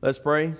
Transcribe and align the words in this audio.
Let's 0.00 0.18
pray. 0.20 0.54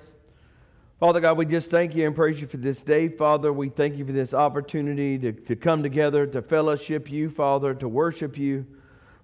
Father 0.99 1.21
God, 1.21 1.39
we 1.39 1.47
just 1.47 1.71
thank 1.71 1.95
you 1.95 2.05
and 2.09 2.17
praise 2.17 2.41
you 2.41 2.49
for 2.49 2.57
this 2.57 2.83
day. 2.83 3.09
Father, 3.09 3.53
we 3.53 3.69
thank 3.69 3.97
you 3.97 4.05
for 4.05 4.11
this 4.11 4.35
opportunity 4.35 5.17
to, 5.17 5.31
to 5.31 5.55
come 5.55 5.81
together, 5.81 6.27
to 6.27 6.43
fellowship 6.43 7.09
you, 7.09 7.31
Father, 7.31 7.73
to 7.75 7.89
worship 7.89 8.37
you. 8.37 8.67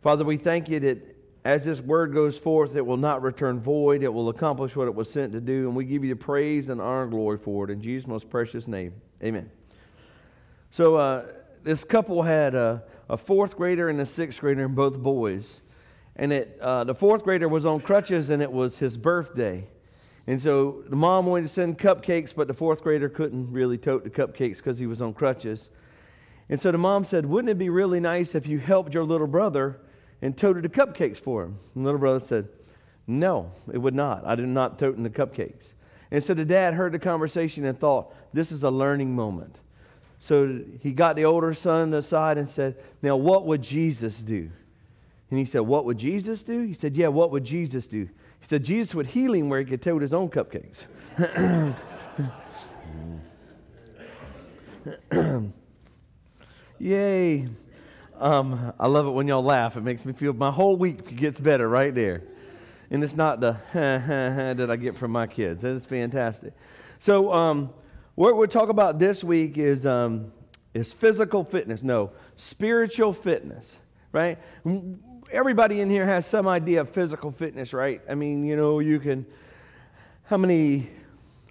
Father, 0.03 0.25
we 0.25 0.37
thank 0.37 0.69
you 0.69 0.79
that 0.79 1.17
as 1.45 1.65
this 1.65 1.81
word 1.81 2.15
goes 2.15 2.39
forth, 2.39 2.77
it 2.77 2.87
will 2.87 2.97
not 2.97 3.23
return 3.23 3.59
void. 3.59 4.05
It 4.05 4.09
will 4.09 4.29
accomplish 4.29 4.77
what 4.77 4.87
it 4.87 4.95
was 4.95 5.11
sent 5.11 5.33
to 5.33 5.41
do. 5.41 5.67
And 5.67 5.75
we 5.75 5.85
give 5.85 6.05
you 6.05 6.15
the 6.15 6.21
praise 6.21 6.69
and 6.69 6.81
honor 6.81 7.03
and 7.03 7.11
glory 7.11 7.39
for 7.39 7.65
it. 7.65 7.73
In 7.73 7.81
Jesus' 7.81 8.07
most 8.07 8.31
precious 8.31 8.69
name, 8.69 8.95
amen. 9.21 9.51
So, 10.71 10.95
uh, 10.95 11.27
this 11.65 11.83
couple 11.83 12.23
had 12.23 12.55
a, 12.55 12.85
a, 13.11 13.17
fourth 13.17 13.57
grader 13.57 13.89
and 13.89 14.01
a 14.01 14.07
sixth 14.07 14.41
grader, 14.41 14.65
and 14.65 14.77
both 14.77 14.97
boys. 15.01 15.61
And 16.15 16.33
it, 16.33 16.57
uh, 16.61 16.85
the 16.85 16.95
fourth 16.95 17.25
grader 17.25 17.49
was 17.49 17.67
on 17.67 17.81
crutches, 17.81 18.31
and 18.31 18.41
it 18.41 18.53
was 18.53 18.79
his 18.79 18.97
birthday. 18.97 19.67
And 20.27 20.41
so 20.41 20.83
the 20.89 20.97
mom 20.97 21.27
wanted 21.27 21.49
to 21.49 21.53
send 21.53 21.79
cupcakes, 21.79 22.35
but 22.35 22.49
the 22.49 22.55
fourth 22.55 22.83
grader 22.83 23.09
couldn't 23.09 23.53
really 23.53 23.77
tote 23.77 24.05
the 24.05 24.11
cupcakes 24.11 24.57
because 24.57 24.79
he 24.79 24.87
was 24.87 25.03
on 25.03 25.13
crutches. 25.13 25.69
And 26.49 26.61
so 26.61 26.73
the 26.73 26.79
mom 26.79 27.05
said, 27.05 27.27
Wouldn't 27.27 27.51
it 27.51 27.59
be 27.59 27.69
really 27.69 28.01
nice 28.01 28.35
if 28.35 28.47
you 28.47 28.59
helped 28.59 28.95
your 28.95 29.05
little 29.05 29.27
brother 29.27 29.81
and 30.23 30.37
toted 30.37 30.65
the 30.65 30.69
cupcakes 30.69 31.19
for 31.19 31.43
him? 31.43 31.59
And 31.75 31.85
the 31.85 31.87
little 31.87 32.01
brother 32.01 32.21
said, 32.21 32.49
No, 33.07 33.53
it 33.73 33.79
would 33.79 33.95
not. 33.95 34.27
I 34.27 34.35
did 34.35 34.49
not 34.49 34.79
tote 34.79 35.03
the 35.03 35.11
cupcakes. 35.11 35.75
And 36.11 36.23
so 36.23 36.33
the 36.33 36.45
dad 36.45 36.75
heard 36.75 36.93
the 36.93 36.99
conversation 36.99 37.65
and 37.65 37.79
thought, 37.79 38.15
This 38.33 38.51
is 38.51 38.63
a 38.63 38.71
learning 38.71 39.15
moment. 39.15 39.57
So 40.21 40.61
he 40.81 40.93
got 40.93 41.17
the 41.17 41.27
older 41.27 41.53
son 41.53 41.93
aside 41.93 42.39
and 42.39 42.49
said, 42.49 42.77
Now, 43.03 43.17
what 43.17 43.45
would 43.45 43.61
Jesus 43.61 44.23
do? 44.23 44.51
And 45.29 45.39
he 45.39 45.45
said, 45.45 45.61
What 45.61 45.85
would 45.85 45.99
Jesus 45.99 46.43
do? 46.43 46.63
He 46.63 46.73
said, 46.73 46.97
Yeah, 46.97 47.09
what 47.09 47.31
would 47.31 47.45
Jesus 47.45 47.87
do? 47.87 48.09
He 48.45 48.49
said 48.49 48.63
Jesus 48.63 48.95
would 48.95 49.07
heal 49.07 49.33
him 49.33 49.49
where 49.49 49.59
he 49.59 49.65
could 49.65 49.81
tote 49.81 50.03
his 50.03 50.13
own 50.13 50.29
cupcakes. 50.29 50.85
Yay. 56.79 57.49
Um, 58.21 58.75
I 58.79 58.87
love 58.87 59.07
it 59.07 59.13
when 59.13 59.27
y'all 59.29 59.43
laugh. 59.43 59.79
It 59.79 59.81
makes 59.81 60.05
me 60.05 60.13
feel 60.13 60.35
my 60.35 60.51
whole 60.51 60.77
week 60.77 61.17
gets 61.17 61.41
better 61.41 61.67
right 61.67 61.95
there. 61.95 62.23
And 62.91 63.03
it's 63.03 63.17
not 63.17 63.41
the 63.41 63.57
that 63.73 64.71
I 64.71 64.77
get 64.77 64.99
from 64.99 65.11
my 65.11 65.27
kids. 65.27 65.63
That 65.63 65.73
is 65.73 65.87
fantastic. 65.87 66.53
So, 66.99 67.33
um, 67.33 67.71
what 68.15 68.37
we'll 68.37 68.47
talk 68.47 68.69
about 68.69 68.99
this 68.99 69.25
week 69.25 69.57
is, 69.57 69.87
um, 69.87 70.31
is 70.75 70.93
physical 70.93 71.45
fitness. 71.45 71.83
No, 71.83 72.13
spiritual 72.37 73.15
fitness, 73.15 73.79
right? 74.13 74.39
Everybody 75.35 75.81
in 75.81 75.91
here 75.91 76.07
has 76.07 76.27
some 76.27 76.47
idea 76.47 76.81
of 76.81 76.89
physical 76.91 77.33
fitness, 77.33 77.73
right? 77.73 78.01
I 78.09 78.15
mean, 78.15 78.45
you 78.45 78.55
know, 78.55 78.79
you 78.79 79.01
can, 79.01 79.27
how 80.27 80.37
many, 80.37 80.89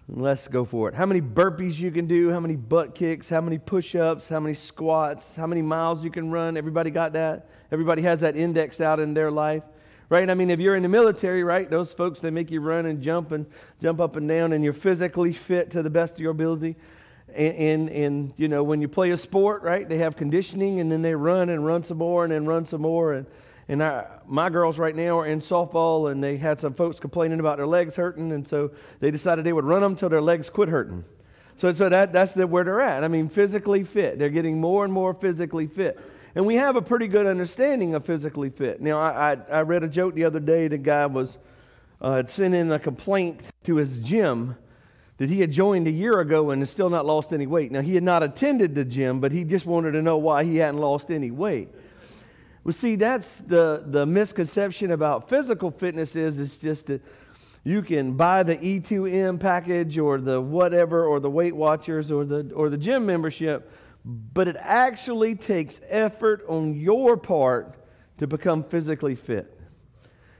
let's 0.08 0.48
go 0.48 0.64
for 0.64 0.88
it, 0.88 0.95
how 0.95 1.06
many 1.06 1.20
burpees 1.20 1.78
you 1.78 1.92
can 1.92 2.08
do, 2.08 2.31
how 2.31 2.39
many 2.39 2.56
butt 2.56 2.95
kicks, 2.95 3.28
how 3.28 3.42
many 3.42 3.58
push 3.58 3.94
ups, 3.94 4.30
how 4.30 4.39
many 4.39 4.56
squats, 4.56 5.36
how 5.36 5.45
many 5.45 5.61
miles 5.61 6.02
you 6.02 6.09
can 6.09 6.31
run. 6.31 6.56
Everybody 6.56 6.92
got 6.92 7.14
that? 7.14 7.50
Everybody 7.73 8.04
has 8.04 8.22
that 8.22 8.38
indexed 8.38 8.80
out 8.80 9.02
in 9.02 9.14
their 9.14 9.30
life. 9.30 9.64
Right? 10.08 10.30
I 10.30 10.34
mean, 10.34 10.50
if 10.50 10.59
you're 10.59 10.76
in 10.76 10.84
the 10.84 10.89
military, 10.89 11.44
right, 11.44 11.70
those 11.70 11.92
folks, 11.92 12.22
they 12.22 12.30
make 12.30 12.52
you 12.52 12.61
run 12.61 12.86
and 12.86 13.02
jump 13.02 13.31
and 13.34 13.45
jump 13.81 14.00
up 14.00 14.16
and 14.16 14.28
down, 14.30 14.54
and 14.54 14.64
you're 14.64 14.72
physically 14.72 15.34
fit 15.34 15.72
to 15.72 15.84
the 15.84 15.89
best 15.89 16.14
of 16.14 16.20
your 16.20 16.31
ability. 16.31 16.78
And, 17.36 17.56
and, 17.56 17.89
and, 17.89 18.34
you 18.38 18.48
know, 18.48 18.64
when 18.64 18.80
you 18.80 18.88
play 18.88 19.11
a 19.11 19.17
sport, 19.17 19.64
right, 19.64 19.89
they 19.89 19.98
have 19.98 20.16
conditioning 20.16 20.80
and 20.80 20.92
then 20.92 21.02
they 21.02 21.16
run 21.16 21.50
and 21.50 21.66
run 21.66 21.84
some 21.84 21.98
more 21.98 22.23
and 22.23 22.31
then 22.31 22.45
run 22.45 22.66
some 22.66 22.81
more. 22.81 23.14
And, 23.14 23.26
and 23.67 23.81
I, 23.81 24.06
my 24.28 24.50
girls 24.50 24.78
right 24.78 24.95
now 24.95 25.19
are 25.19 25.28
in 25.28 25.39
softball, 25.39 26.11
and 26.11 26.23
they 26.23 26.38
had 26.38 26.59
some 26.59 26.73
folks 26.73 27.00
complaining 27.00 27.39
about 27.39 27.58
their 27.58 27.67
legs 27.67 27.95
hurting, 27.95 28.31
and 28.31 28.47
so 28.47 28.72
they 29.00 29.11
decided 29.11 29.45
they 29.45 29.53
would 29.53 29.66
run 29.66 29.81
them 29.81 29.94
until 29.94 30.09
their 30.09 30.22
legs 30.22 30.50
quit 30.50 30.70
hurting. 30.70 31.05
So, 31.58 31.72
so 31.73 31.88
that, 31.89 32.11
that's 32.11 32.33
the, 32.33 32.47
where 32.47 32.64
they're 32.64 32.81
at. 32.81 33.03
I 33.03 33.08
mean, 33.08 33.30
physically 33.30 33.83
fit. 33.83 34.20
They're 34.20 34.30
getting 34.30 34.60
more 34.60 34.83
and 34.83 34.93
more 34.93 35.14
physically 35.14 35.67
fit. 35.67 35.99
And 36.36 36.45
we 36.45 36.55
have 36.55 36.76
a 36.76 36.82
pretty 36.82 37.08
good 37.08 37.27
understanding 37.27 37.93
of 37.93 38.05
physically 38.05 38.49
fit. 38.49 38.82
Now, 38.82 38.99
I, 38.99 39.33
I, 39.33 39.37
I 39.52 39.61
read 39.61 39.83
a 39.83 39.87
joke 39.87 40.16
the 40.16 40.26
other 40.26 40.39
day. 40.39 40.67
The 40.67 40.80
guy 40.80 41.05
was 41.05 41.37
uh, 42.02 42.16
had 42.16 42.30
sent 42.30 42.55
in 42.55 42.71
a 42.71 42.80
complaint 42.80 43.42
to 43.66 43.76
his 43.76 43.99
gym 43.99 44.58
that 45.17 45.30
he 45.30 45.42
had 45.42 45.52
joined 45.52 45.87
a 45.87 45.92
year 45.92 46.20
ago 46.20 46.49
and 46.49 46.61
has 46.61 46.71
still 46.71 46.89
not 46.89 47.05
lost 47.05 47.32
any 47.32 47.45
weight. 47.45 47.71
Now, 47.71 47.82
he 47.82 47.93
had 47.93 48.04
not 48.04 48.23
attended 48.23 48.73
the 48.73 48.83
gym, 48.83 49.20
but 49.20 49.32
he 49.32 49.43
just 49.43 49.66
wanted 49.66 49.92
to 49.92 50.02
know 50.02 50.17
why 50.17 50.43
he 50.43 50.58
hadn't 50.58 50.82
lost 50.82 51.11
any 51.11 51.30
weight. 51.30 51.70
Well, 52.63 52.73
see, 52.73 52.95
that's 52.95 53.37
the, 53.37 53.83
the 53.85 54.05
misconception 54.05 54.91
about 54.91 55.27
physical 55.27 55.69
fitness 55.69 56.15
is 56.15 56.39
it's 56.39 56.57
just 56.57 56.87
that 56.87 57.01
you 57.65 57.81
can 57.81 58.13
buy 58.13 58.43
the 58.43 58.55
E2M 58.57 59.39
package 59.39 59.97
or 59.97 60.19
the 60.19 60.39
whatever 60.39 61.05
or 61.05 61.19
the 61.19 61.29
Weight 61.29 61.55
Watchers 61.55 62.09
or 62.09 62.23
the, 62.23 62.51
or 62.53 62.69
the 62.69 62.77
gym 62.77 63.05
membership, 63.05 63.69
but 64.05 64.47
it 64.47 64.55
actually 64.59 65.35
takes 65.35 65.81
effort 65.89 66.45
on 66.47 66.73
your 66.75 67.17
part 67.17 67.75
to 68.17 68.27
become 68.27 68.63
physically 68.63 69.15
fit. 69.15 69.59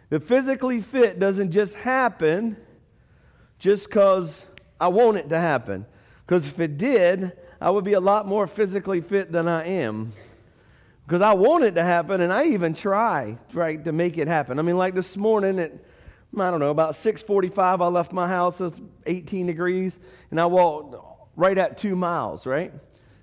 The 0.10 0.20
physically 0.20 0.80
fit 0.80 1.20
doesn't 1.20 1.52
just 1.52 1.76
happen 1.76 2.56
just 3.60 3.90
because 3.90 4.46
I 4.80 4.88
want 4.90 5.18
it 5.18 5.30
to 5.30 5.40
happen. 5.40 5.86
Because 6.26 6.48
if 6.48 6.60
it 6.60 6.78
did, 6.78 7.34
I 7.60 7.70
would 7.70 7.84
be 7.84 7.94
a 7.94 8.00
lot 8.00 8.28
more 8.28 8.48
physically 8.48 9.02
fit 9.02 9.32
than 9.32 9.48
I 9.48 9.66
am 9.66 10.14
because 11.06 11.22
I 11.22 11.34
want 11.34 11.64
it 11.64 11.76
to 11.76 11.84
happen 11.84 12.22
and 12.22 12.32
I 12.32 12.46
even 12.48 12.74
try, 12.74 13.38
right, 13.54 13.84
to 13.84 13.92
make 13.92 14.18
it 14.18 14.28
happen. 14.28 14.60
I 14.60 14.62
mean, 14.62 14.78
like 14.78 14.96
this 14.96 15.18
morning 15.18 15.60
at, 15.60 15.74
I 16.38 16.50
don't 16.50 16.60
know, 16.60 16.70
about 16.70 16.96
645, 16.96 17.82
I 17.82 17.88
left 17.88 18.14
my 18.14 18.28
house, 18.28 18.62
it's 18.62 18.80
18 19.06 19.48
degrees, 19.48 20.00
and 20.32 20.40
I 20.40 20.46
walked 20.46 20.96
right 21.36 21.58
at 21.58 21.78
two 21.78 21.96
miles, 21.96 22.46
right? 22.46 22.74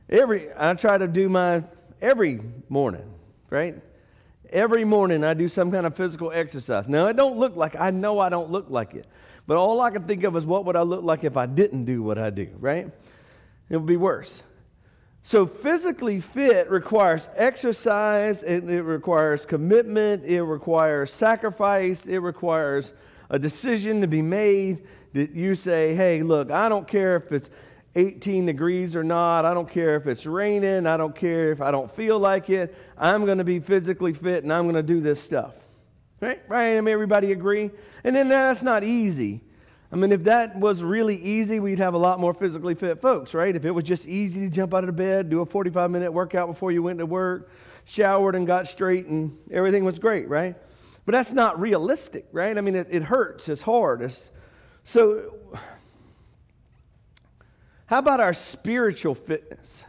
Every, 0.09 0.49
I 0.57 0.75
try 0.75 0.99
to 0.99 1.09
do 1.09 1.29
my, 1.29 1.65
every 2.03 2.41
morning, 2.69 3.15
right? 3.49 3.81
Every 4.51 4.85
morning 4.85 5.25
I 5.25 5.35
do 5.35 5.49
some 5.49 5.71
kind 5.71 5.87
of 5.87 5.97
physical 5.97 6.33
exercise. 6.33 6.89
Now, 6.89 7.07
it 7.07 7.17
don't 7.17 7.39
look 7.39 7.57
like, 7.57 7.77
I 7.77 7.91
know 7.91 8.19
I 8.19 8.29
don't 8.29 8.51
look 8.51 8.67
like 8.69 8.95
it, 8.95 9.07
but 9.47 9.57
all 9.57 9.81
I 9.81 9.91
can 9.91 10.05
think 10.05 10.25
of 10.25 10.37
is 10.37 10.45
what 10.45 10.67
would 10.67 10.77
I 10.77 10.83
look 10.83 11.03
like 11.03 11.25
if 11.25 11.37
I 11.37 11.47
didn't 11.47 11.87
do 11.87 12.03
what 12.03 12.19
I 12.19 12.31
do, 12.31 12.49
right? 12.59 12.91
It 13.71 13.77
would 13.77 13.87
be 13.87 13.97
worse. 13.97 14.43
So, 15.23 15.47
physically 15.47 16.21
fit 16.21 16.71
requires 16.71 17.29
exercise, 17.37 18.43
it, 18.43 18.65
it, 18.65 18.83
requires 18.83 19.45
commitment, 19.45 20.25
it 20.25 20.43
requires 20.43 21.13
sacrifice, 21.13 22.07
it 22.07 22.19
requires 22.19 22.93
a 23.29 23.39
decision 23.39 24.01
to 24.01 24.07
be 24.07 24.23
made 24.23 24.87
that 25.13 25.33
you 25.33 25.55
say, 25.55 25.95
hey, 25.95 26.23
look, 26.23 26.51
I 26.51 26.69
don't 26.69 26.89
care 26.89 27.17
if 27.17 27.33
it's 27.33 27.51
18 27.97 28.47
degrees 28.47 28.97
or 28.97 29.05
not, 29.05 29.45
I 29.45 29.53
don't 29.53 29.69
care 29.69 29.97
if 29.97 30.07
it's 30.07 30.25
raining, 30.25 30.87
I 30.87 30.97
don't 30.97 31.15
care 31.15 31.53
if 31.53 31.61
I 31.61 31.71
don't 31.71 31.91
feel 31.95 32.19
like 32.19 32.49
it, 32.49 32.75
I'm 32.97 33.27
going 33.27 33.39
to 33.39 33.45
be 33.45 33.61
physically 33.61 34.15
fit 34.15 34.45
and 34.45 34.53
I'm 34.53 34.65
going 34.65 34.77
to 34.77 34.83
do 34.83 35.01
this 35.01 35.21
stuff. 35.21 35.55
Right? 36.21 36.41
Right? 36.49 36.77
I 36.77 36.81
mean, 36.81 36.93
everybody 36.93 37.33
agree? 37.33 37.71
And 38.05 38.17
then 38.17 38.29
that's 38.29 38.63
not 38.63 38.85
easy. 38.85 39.43
I 39.93 39.97
mean, 39.97 40.13
if 40.13 40.25
that 40.25 40.59
was 40.59 40.83
really 40.85 41.17
easy, 41.17 41.59
we'd 41.59 41.81
have 41.81 41.95
a 41.95 41.99
lot 41.99 42.21
more 42.21 42.33
physically 42.33 42.75
fit 42.75 43.01
folks, 43.01 43.35
right? 43.35 43.55
If 43.55 43.65
it 43.65 43.73
was 43.73 43.83
just 43.83 44.07
easy 44.07 44.41
to 44.41 44.49
jump 44.49 44.73
out 44.73 44.85
of 44.85 44.95
bed, 44.95 45.31
do 45.31 45.41
a 45.41 45.47
45 45.47 45.91
minute 45.91 46.13
workout 46.13 46.47
before 46.47 46.71
you 46.71 46.83
went 46.83 47.01
to 47.01 47.07
work, 47.07 47.51
showered 47.85 48.37
and 48.37 48.47
got 48.47 48.69
straight, 48.69 49.07
and 49.07 49.37
everything 49.51 49.85
was 49.85 49.99
great, 49.99 50.29
right? 50.29 50.55
But 51.05 51.13
that's 51.13 51.33
not 51.33 51.61
realistic, 51.61 52.27
right? 52.31 52.57
I 52.57 52.61
mean, 52.61 52.77
it, 52.77 52.87
it 52.91 53.03
hurts, 53.03 53.49
it's 53.49 53.63
hard. 53.63 54.03
It's, 54.03 54.25
so, 54.85 55.35
how 57.87 57.99
about 57.99 58.21
our 58.21 58.33
spiritual 58.33 59.17
fitness? 59.17 59.83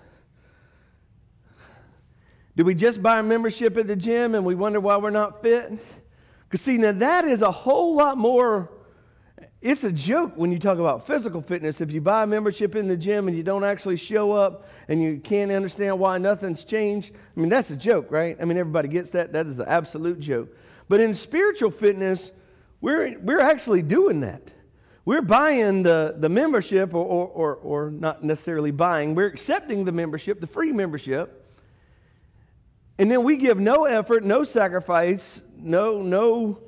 Do 2.56 2.66
we 2.66 2.74
just 2.74 3.04
buy 3.04 3.20
a 3.20 3.24
membership 3.24 3.78
at 3.78 3.88
the 3.88 3.96
gym 3.96 4.34
and 4.34 4.44
we 4.44 4.56
wonder 4.56 4.80
why 4.80 4.98
we're 4.98 5.12
not 5.12 5.44
fit? 5.44 5.72
Because, 6.50 6.62
see, 6.62 6.78
now 6.78 6.92
that 6.92 7.26
is 7.26 7.44
a 7.44 7.52
whole 7.52 7.96
lot 7.96 8.18
more 8.18 8.70
it's 9.62 9.84
a 9.84 9.92
joke 9.92 10.34
when 10.36 10.52
you 10.52 10.60
talk 10.60 10.80
about 10.80 11.06
physical 11.06 11.42
fitness. 11.42 11.82
If 11.82 11.92
you 11.92 12.02
buy 12.02 12.24
a 12.24 12.28
membership 12.28 12.76
in 12.76 12.88
the 12.88 12.98
gym 12.98 13.28
and 13.28 13.38
you 13.38 13.44
don't 13.44 13.64
actually 13.64 13.96
show 13.96 14.32
up 14.32 14.68
and 14.88 15.02
you 15.02 15.20
can't 15.24 15.52
understand 15.52 16.00
why 16.00 16.18
nothing's 16.18 16.64
changed, 16.64 17.14
I 17.14 17.40
mean, 17.40 17.50
that's 17.50 17.70
a 17.72 17.76
joke, 17.76 18.08
right? 18.10 18.38
I 18.42 18.46
mean, 18.46 18.58
everybody 18.58 18.88
gets 18.88 19.12
that. 19.12 19.34
That 19.34 19.48
is 19.48 19.60
an 19.60 19.68
absolute 19.68 20.20
joke. 20.20 20.50
But 20.90 21.00
in 21.00 21.14
spiritual 21.16 21.72
fitness, 21.72 22.32
we're, 22.82 23.18
we're 23.20 23.40
actually 23.40 23.82
doing 23.82 24.22
that. 24.22 24.42
We're 25.06 25.22
buying 25.22 25.84
the, 25.84 26.16
the 26.18 26.30
membership, 26.30 26.94
or, 26.94 27.06
or, 27.06 27.28
or, 27.28 27.56
or 27.56 27.92
not 27.92 28.24
necessarily 28.24 28.72
buying, 28.72 29.16
we're 29.16 29.28
accepting 29.28 29.86
the 29.86 29.92
membership, 29.92 30.40
the 30.40 30.48
free 30.48 30.72
membership. 30.72 31.38
And 33.00 33.10
then 33.10 33.24
we 33.24 33.38
give 33.38 33.60
no 33.60 33.86
effort, 33.86 34.24
no 34.24 34.44
sacrifice, 34.44 35.42
no, 35.58 36.02
no 36.02 36.60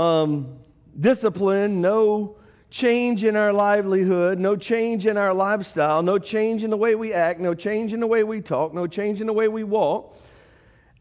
um, 0.00 0.58
discipline, 0.98 1.80
no 1.80 2.36
change 2.70 3.24
in 3.24 3.36
our 3.36 3.52
livelihood, 3.52 4.38
no 4.38 4.56
change 4.56 5.06
in 5.06 5.16
our 5.16 5.32
lifestyle, 5.32 6.02
no 6.02 6.18
change 6.18 6.64
in 6.64 6.70
the 6.70 6.76
way 6.76 6.94
we 6.94 7.12
act, 7.12 7.40
no 7.40 7.54
change 7.54 7.92
in 7.92 8.00
the 8.00 8.06
way 8.06 8.24
we 8.24 8.40
talk, 8.40 8.74
no 8.74 8.86
change 8.86 9.20
in 9.20 9.26
the 9.26 9.32
way 9.32 9.48
we 9.48 9.64
walk. 9.64 10.16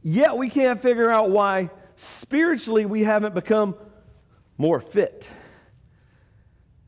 Yet 0.02 0.38
we 0.38 0.50
can't 0.50 0.82
figure 0.82 1.10
out 1.10 1.32
why 1.32 1.70
spiritually 1.96 2.86
we 2.86 3.04
haven't 3.04 3.34
become 3.34 3.76
more 4.58 4.80
fit. 4.80 5.30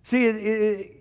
See, 0.04 0.26
it, 0.26 0.36
it, 0.36 0.97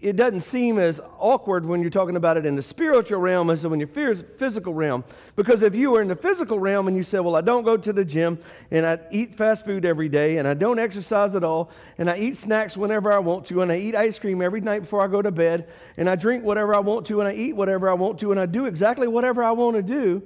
it 0.00 0.14
doesn't 0.14 0.42
seem 0.42 0.78
as 0.78 1.00
awkward 1.18 1.66
when 1.66 1.80
you're 1.80 1.90
talking 1.90 2.14
about 2.14 2.36
it 2.36 2.46
in 2.46 2.54
the 2.54 2.62
spiritual 2.62 3.18
realm 3.18 3.50
as 3.50 3.66
when 3.66 3.80
you're 3.80 3.88
in 3.88 4.18
the 4.18 4.24
physical 4.38 4.72
realm. 4.72 5.02
Because 5.34 5.62
if 5.62 5.74
you 5.74 5.90
were 5.90 6.00
in 6.00 6.06
the 6.06 6.14
physical 6.14 6.60
realm 6.60 6.86
and 6.86 6.96
you 6.96 7.02
said, 7.02 7.18
Well, 7.20 7.34
I 7.34 7.40
don't 7.40 7.64
go 7.64 7.76
to 7.76 7.92
the 7.92 8.04
gym 8.04 8.38
and 8.70 8.86
I 8.86 9.00
eat 9.10 9.34
fast 9.34 9.64
food 9.64 9.84
every 9.84 10.08
day 10.08 10.38
and 10.38 10.46
I 10.46 10.54
don't 10.54 10.78
exercise 10.78 11.34
at 11.34 11.42
all 11.42 11.70
and 11.98 12.08
I 12.08 12.16
eat 12.16 12.36
snacks 12.36 12.76
whenever 12.76 13.12
I 13.12 13.18
want 13.18 13.46
to 13.46 13.60
and 13.60 13.72
I 13.72 13.78
eat 13.78 13.96
ice 13.96 14.20
cream 14.20 14.40
every 14.40 14.60
night 14.60 14.82
before 14.82 15.02
I 15.02 15.08
go 15.08 15.20
to 15.20 15.32
bed 15.32 15.68
and 15.96 16.08
I 16.08 16.14
drink 16.14 16.44
whatever 16.44 16.76
I 16.76 16.80
want 16.80 17.06
to 17.08 17.20
and 17.20 17.28
I 17.28 17.32
eat 17.32 17.56
whatever 17.56 17.90
I 17.90 17.94
want 17.94 18.20
to 18.20 18.30
and 18.30 18.38
I 18.38 18.46
do 18.46 18.66
exactly 18.66 19.08
whatever 19.08 19.42
I 19.42 19.50
want 19.50 19.74
to 19.76 19.82
do 19.82 20.22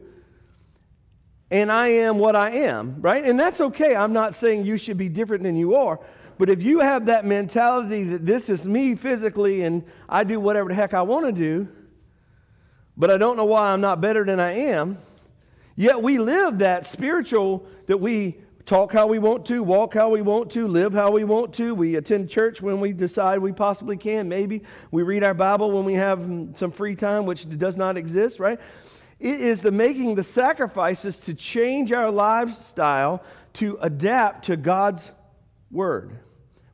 and 1.50 1.70
I 1.70 1.88
am 1.88 2.18
what 2.18 2.34
I 2.34 2.50
am, 2.50 2.96
right? 3.00 3.24
And 3.24 3.38
that's 3.38 3.60
okay. 3.60 3.94
I'm 3.94 4.14
not 4.14 4.34
saying 4.34 4.64
you 4.64 4.78
should 4.78 4.96
be 4.96 5.10
different 5.10 5.42
than 5.44 5.54
you 5.54 5.76
are. 5.76 6.00
But 6.42 6.50
if 6.50 6.60
you 6.60 6.80
have 6.80 7.06
that 7.06 7.24
mentality 7.24 8.02
that 8.02 8.26
this 8.26 8.50
is 8.50 8.66
me 8.66 8.96
physically 8.96 9.62
and 9.62 9.84
I 10.08 10.24
do 10.24 10.40
whatever 10.40 10.70
the 10.70 10.74
heck 10.74 10.92
I 10.92 11.02
want 11.02 11.24
to 11.26 11.30
do, 11.30 11.68
but 12.96 13.12
I 13.12 13.16
don't 13.16 13.36
know 13.36 13.44
why 13.44 13.70
I'm 13.70 13.80
not 13.80 14.00
better 14.00 14.24
than 14.24 14.40
I 14.40 14.50
am, 14.50 14.98
yet 15.76 16.02
we 16.02 16.18
live 16.18 16.58
that 16.58 16.84
spiritual 16.84 17.64
that 17.86 17.98
we 17.98 18.38
talk 18.66 18.92
how 18.92 19.06
we 19.06 19.20
want 19.20 19.46
to, 19.46 19.62
walk 19.62 19.94
how 19.94 20.08
we 20.08 20.20
want 20.20 20.50
to, 20.50 20.66
live 20.66 20.92
how 20.92 21.12
we 21.12 21.22
want 21.22 21.54
to. 21.54 21.76
We 21.76 21.94
attend 21.94 22.28
church 22.28 22.60
when 22.60 22.80
we 22.80 22.92
decide 22.92 23.38
we 23.38 23.52
possibly 23.52 23.96
can, 23.96 24.28
maybe. 24.28 24.64
We 24.90 25.04
read 25.04 25.22
our 25.22 25.34
Bible 25.34 25.70
when 25.70 25.84
we 25.84 25.94
have 25.94 26.28
some 26.54 26.72
free 26.72 26.96
time, 26.96 27.24
which 27.24 27.48
does 27.56 27.76
not 27.76 27.96
exist, 27.96 28.40
right? 28.40 28.58
It 29.20 29.40
is 29.40 29.62
the 29.62 29.70
making 29.70 30.16
the 30.16 30.24
sacrifices 30.24 31.18
to 31.18 31.34
change 31.34 31.92
our 31.92 32.10
lifestyle 32.10 33.22
to 33.52 33.78
adapt 33.80 34.46
to 34.46 34.56
God's 34.56 35.08
word 35.70 36.18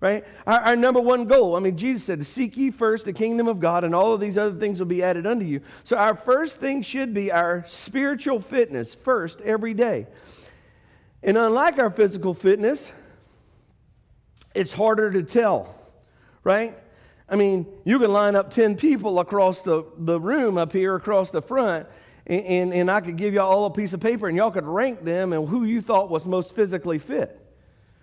right? 0.01 0.25
Our, 0.47 0.61
our, 0.61 0.77
number 0.77 1.01
one 1.01 1.25
goal. 1.25 1.57
I 1.57 1.61
mean, 1.61 1.77
Jesus 1.77 2.05
said, 2.05 2.25
Seek 2.25 2.57
ye 2.57 2.71
first 2.71 3.05
the 3.05 3.13
kingdom 3.13 3.49
of 3.49 3.61
God, 3.61 3.85
and 3.85 3.95
all 3.95 4.13
of 4.13 4.21
these 4.21 4.39
other 4.39 4.59
things 4.59 4.79
will 4.79 4.87
be 4.87 5.03
added 5.03 5.27
unto 5.27 5.45
you. 5.45 5.61
So, 5.85 5.97
our 5.97 6.15
first 6.15 6.59
thing 6.59 6.83
should 6.83 7.13
be 7.13 7.33
our 7.33 7.65
spiritual 7.67 8.41
fitness 8.41 8.95
first 8.95 9.41
every 9.41 9.75
day. 9.75 10.07
And 11.23 11.37
unlike 11.37 11.79
our 11.79 11.91
physical 11.91 12.33
fitness, 12.33 12.93
it's 14.55 14.73
harder 14.73 15.11
to 15.11 15.23
tell, 15.23 15.75
right? 16.45 16.79
I 17.29 17.37
mean, 17.37 17.67
you 17.85 17.99
can 17.99 18.13
line 18.13 18.37
up 18.37 18.51
10 18.51 18.77
people 18.77 19.19
across 19.19 19.61
the, 19.61 19.85
the 19.99 20.19
room 20.19 20.57
up 20.57 20.73
here, 20.73 20.95
across 20.95 21.31
the 21.31 21.43
front, 21.43 21.87
and, 22.27 22.45
and, 22.45 22.75
and 22.75 22.91
I 22.91 23.01
could 23.01 23.17
give 23.17 23.35
y'all 23.35 23.51
all 23.51 23.67
a 23.67 23.71
piece 23.71 23.93
of 23.93 24.01
paper, 24.01 24.29
and 24.29 24.37
y'all 24.37 24.51
could 24.51 24.67
rank 24.67 25.05
them 25.05 25.33
and 25.33 25.49
who 25.49 25.65
you 25.65 25.83
thought 25.83 26.09
was 26.09 26.25
most 26.25 26.55
physically 26.55 26.99
fit. 26.99 27.35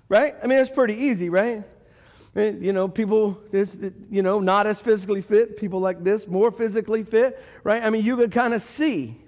Right? 0.07 0.36
I 0.44 0.48
mean, 0.48 0.59
it's 0.59 0.69
pretty 0.69 0.94
easy, 0.94 1.30
right? 1.30 1.63
You 2.35 2.73
know, 2.73 2.87
people, 2.87 3.39
this, 3.51 3.77
you 4.09 4.21
know, 4.21 4.39
not 4.39 4.67
as 4.67 4.81
physically 4.81 5.21
fit, 5.21 5.57
people 5.57 5.79
like 5.79 6.03
this, 6.03 6.27
more 6.27 6.51
physically 6.51 7.03
fit, 7.03 7.41
right? 7.63 7.81
I 7.81 7.89
mean, 7.89 8.03
you 8.03 8.17
could 8.17 8.31
kind 8.31 8.53
of 8.53 8.61
see, 8.61 9.21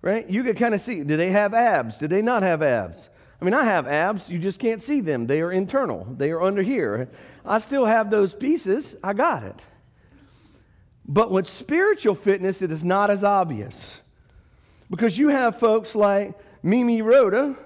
right? 0.00 0.28
You 0.28 0.42
could 0.42 0.56
kind 0.56 0.74
of 0.74 0.80
see. 0.80 1.04
Do 1.04 1.16
they 1.16 1.30
have 1.30 1.54
abs? 1.54 1.98
Do 1.98 2.08
they 2.08 2.22
not 2.22 2.42
have 2.42 2.62
abs? 2.62 3.08
I 3.40 3.44
mean, 3.44 3.54
I 3.54 3.64
have 3.64 3.86
abs, 3.86 4.28
you 4.28 4.38
just 4.38 4.60
can't 4.60 4.82
see 4.82 5.00
them. 5.00 5.26
They 5.26 5.40
are 5.40 5.50
internal, 5.52 6.06
they 6.16 6.30
are 6.30 6.42
under 6.42 6.62
here. 6.62 7.08
I 7.44 7.58
still 7.58 7.86
have 7.86 8.10
those 8.10 8.34
pieces, 8.34 8.96
I 9.02 9.14
got 9.14 9.42
it. 9.44 9.62
But 11.06 11.30
with 11.30 11.48
spiritual 11.48 12.14
fitness, 12.14 12.62
it 12.62 12.70
is 12.70 12.84
not 12.84 13.10
as 13.10 13.24
obvious. 13.24 13.96
Because 14.90 15.18
you 15.18 15.28
have 15.28 15.58
folks 15.58 15.94
like 15.94 16.38
Mimi 16.62 17.02
Rhoda, 17.02 17.56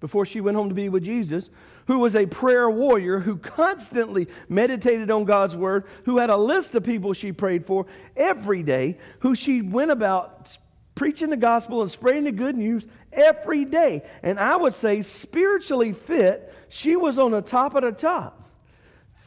before 0.00 0.26
she 0.26 0.40
went 0.40 0.56
home 0.56 0.68
to 0.68 0.74
be 0.74 0.88
with 0.88 1.02
Jesus, 1.02 1.50
who 1.86 1.98
was 1.98 2.14
a 2.14 2.26
prayer 2.26 2.68
warrior, 2.68 3.20
who 3.20 3.36
constantly 3.36 4.28
meditated 4.48 5.10
on 5.10 5.24
God's 5.24 5.56
word, 5.56 5.84
who 6.04 6.18
had 6.18 6.30
a 6.30 6.36
list 6.36 6.74
of 6.74 6.84
people 6.84 7.12
she 7.12 7.32
prayed 7.32 7.66
for 7.66 7.86
every 8.16 8.62
day, 8.62 8.98
who 9.20 9.34
she 9.34 9.62
went 9.62 9.90
about 9.90 10.56
preaching 10.94 11.30
the 11.30 11.36
gospel 11.36 11.82
and 11.82 11.90
spreading 11.90 12.24
the 12.24 12.32
good 12.32 12.56
news 12.56 12.86
every 13.12 13.64
day. 13.64 14.02
And 14.22 14.40
I 14.40 14.56
would 14.56 14.74
say, 14.74 15.02
spiritually 15.02 15.92
fit, 15.92 16.52
she 16.68 16.96
was 16.96 17.18
on 17.18 17.30
the 17.30 17.42
top 17.42 17.74
of 17.74 17.82
the 17.82 17.92
top. 17.92 18.42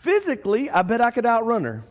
Physically, 0.01 0.69
I 0.69 0.81
bet 0.81 1.01
I 1.01 1.11
could 1.11 1.25
outrun 1.25 1.63
her 1.63 1.83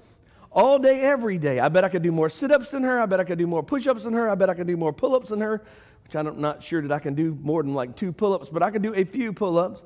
all 0.51 0.79
day, 0.79 1.01
every 1.03 1.39
day. 1.39 1.61
I 1.61 1.69
bet 1.69 1.85
I 1.85 1.89
could 1.89 2.03
do 2.03 2.13
more 2.13 2.29
sit 2.29 2.51
ups 2.51 2.71
than 2.71 2.83
her. 2.83 3.01
I 3.01 3.07
bet 3.07 3.21
I 3.21 3.25
could 3.25 3.39
do 3.39 3.47
more 3.47 3.63
push 3.63 3.87
ups 3.87 4.05
than 4.05 4.15
her. 4.15 4.29
I 4.29 4.35
bet 4.35 4.51
I 4.51 4.55
could 4.55 4.67
do 4.67 4.77
more 4.77 4.93
pull 4.93 5.15
ups 5.15 5.29
than 5.29 5.41
her, 5.41 5.63
which 6.05 6.17
I'm 6.17 6.41
not 6.41 6.63
sure 6.63 6.83
that 6.83 6.93
I 6.93 6.99
can 6.99 7.15
do 7.15 7.39
more 7.41 7.63
than 7.63 7.75
like 7.75 7.97
two 7.97 8.13
pull 8.13 8.35
ups, 8.35 8.49
but 8.51 8.63
I 8.63 8.71
can 8.71 8.83
do 8.83 8.95
a 8.95 9.05
few 9.05 9.33
pull 9.33 9.59
ups 9.59 9.83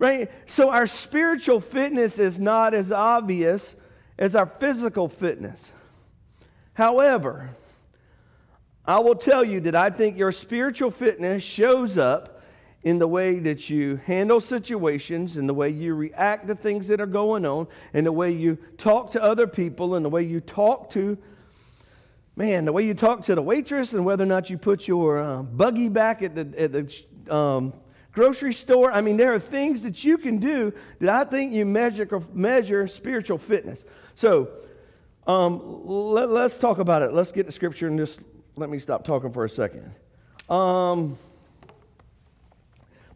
right? 0.00 0.30
So 0.46 0.70
our 0.70 0.88
spiritual 0.88 1.60
fitness 1.60 2.18
is 2.18 2.40
not 2.40 2.74
as 2.74 2.90
obvious 2.90 3.76
as 4.18 4.34
our 4.34 4.46
physical 4.46 5.08
fitness. 5.08 5.70
However, 6.72 7.50
I 8.84 8.98
will 9.00 9.14
tell 9.14 9.44
you 9.44 9.60
that 9.60 9.76
I 9.76 9.90
think 9.90 10.16
your 10.16 10.32
spiritual 10.32 10.90
fitness 10.90 11.42
shows 11.42 11.98
up 11.98 12.42
in 12.82 12.98
the 12.98 13.06
way 13.06 13.38
that 13.40 13.68
you 13.68 14.00
handle 14.06 14.40
situations, 14.40 15.36
in 15.36 15.46
the 15.46 15.52
way 15.52 15.68
you 15.68 15.94
react 15.94 16.46
to 16.46 16.54
things 16.54 16.88
that 16.88 16.98
are 16.98 17.06
going 17.06 17.44
on, 17.44 17.68
in 17.92 18.04
the 18.04 18.12
way 18.12 18.32
you 18.32 18.56
talk 18.78 19.10
to 19.10 19.22
other 19.22 19.46
people, 19.46 19.96
in 19.96 20.02
the 20.02 20.08
way 20.08 20.22
you 20.22 20.40
talk 20.40 20.88
to, 20.90 21.18
man, 22.36 22.64
the 22.64 22.72
way 22.72 22.86
you 22.86 22.94
talk 22.94 23.22
to 23.26 23.34
the 23.34 23.42
waitress, 23.42 23.92
and 23.92 24.06
whether 24.06 24.24
or 24.24 24.26
not 24.26 24.48
you 24.48 24.56
put 24.56 24.88
your 24.88 25.18
uh, 25.18 25.42
buggy 25.42 25.90
back 25.90 26.22
at 26.22 26.34
the, 26.34 26.54
at 26.58 26.72
the 26.72 27.34
um, 27.36 27.74
grocery 28.12 28.52
store. 28.52 28.92
I 28.92 29.00
mean, 29.00 29.16
there 29.16 29.34
are 29.34 29.38
things 29.38 29.82
that 29.82 30.04
you 30.04 30.18
can 30.18 30.38
do 30.38 30.72
that 31.00 31.08
I 31.08 31.28
think 31.28 31.52
you 31.52 31.64
measure, 31.64 32.08
measure 32.32 32.86
spiritual 32.86 33.38
fitness. 33.38 33.84
So 34.14 34.48
um, 35.26 35.86
let, 35.86 36.28
us 36.30 36.58
talk 36.58 36.78
about 36.78 37.02
it. 37.02 37.12
Let's 37.12 37.32
get 37.32 37.46
the 37.46 37.52
scripture 37.52 37.86
and 37.88 37.98
just 37.98 38.20
let 38.56 38.70
me 38.70 38.78
stop 38.78 39.04
talking 39.04 39.32
for 39.32 39.44
a 39.44 39.50
second. 39.50 39.92
Um, 40.48 41.16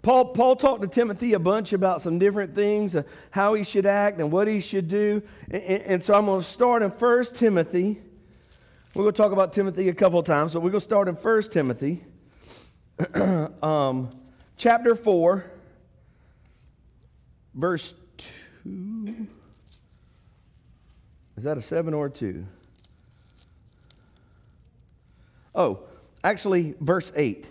Paul, 0.02 0.26
Paul 0.26 0.54
talked 0.54 0.82
to 0.82 0.88
Timothy 0.88 1.32
a 1.32 1.38
bunch 1.38 1.72
about 1.72 2.02
some 2.02 2.18
different 2.18 2.54
things, 2.54 2.94
uh, 2.94 3.04
how 3.30 3.54
he 3.54 3.64
should 3.64 3.86
act 3.86 4.20
and 4.20 4.30
what 4.30 4.46
he 4.46 4.60
should 4.60 4.86
do. 4.86 5.22
And, 5.50 5.62
and 5.62 6.04
so 6.04 6.14
I'm 6.14 6.26
going 6.26 6.40
to 6.40 6.46
start 6.46 6.82
in 6.82 6.90
1 6.90 7.24
Timothy. 7.34 8.00
We're 8.94 9.02
going 9.02 9.14
to 9.14 9.22
talk 9.22 9.32
about 9.32 9.52
Timothy 9.52 9.88
a 9.88 9.94
couple 9.94 10.18
of 10.18 10.26
times, 10.26 10.52
so 10.52 10.60
we're 10.60 10.70
going 10.70 10.80
to 10.80 10.84
start 10.84 11.08
in 11.08 11.14
1 11.14 11.42
Timothy. 11.44 12.04
um, 13.62 14.10
chapter 14.56 14.94
4, 14.94 15.44
verse 17.54 17.94
2. 18.64 19.26
Is 21.36 21.44
that 21.44 21.58
a 21.58 21.62
7 21.62 21.92
or 21.94 22.06
a 22.06 22.10
2? 22.10 22.46
Oh, 25.54 25.80
actually, 26.22 26.74
verse 26.80 27.12
8. 27.14 27.46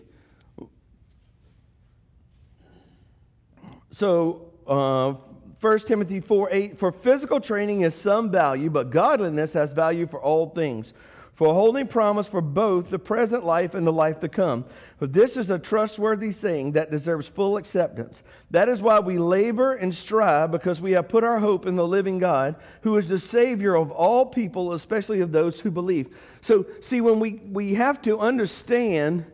So, 3.91 4.51
uh, 4.67 5.13
1 5.61 5.79
Timothy 5.79 6.19
4 6.19 6.49
8, 6.51 6.77
for 6.77 6.91
physical 6.91 7.39
training 7.39 7.81
is 7.81 7.95
some 7.95 8.29
value, 8.29 8.69
but 8.69 8.89
godliness 8.89 9.53
has 9.53 9.71
value 9.71 10.07
for 10.07 10.21
all 10.21 10.49
things 10.49 10.93
for 11.35 11.51
holding 11.53 11.87
promise 11.87 12.27
for 12.27 12.41
both 12.41 12.89
the 12.89 12.99
present 12.99 13.43
life 13.43 13.73
and 13.73 13.87
the 13.87 13.93
life 13.93 14.19
to 14.19 14.29
come. 14.29 14.65
But 14.99 15.13
this 15.13 15.35
is 15.35 15.49
a 15.49 15.57
trustworthy 15.57 16.31
saying 16.31 16.73
that 16.73 16.91
deserves 16.91 17.27
full 17.27 17.57
acceptance. 17.57 18.21
That 18.51 18.69
is 18.69 18.81
why 18.81 18.99
we 18.99 19.17
labor 19.17 19.73
and 19.73 19.93
strive, 19.93 20.51
because 20.51 20.79
we 20.79 20.91
have 20.91 21.09
put 21.09 21.23
our 21.23 21.39
hope 21.39 21.65
in 21.65 21.75
the 21.75 21.87
living 21.87 22.19
God, 22.19 22.55
who 22.81 22.97
is 22.97 23.09
the 23.09 23.17
Savior 23.17 23.75
of 23.75 23.89
all 23.89 24.27
people, 24.27 24.73
especially 24.73 25.21
of 25.21 25.31
those 25.31 25.59
who 25.59 25.71
believe. 25.71 26.15
So, 26.41 26.67
see, 26.81 27.01
when 27.01 27.19
we, 27.19 27.41
we 27.51 27.73
have 27.73 28.01
to 28.03 28.19
understand 28.19 29.25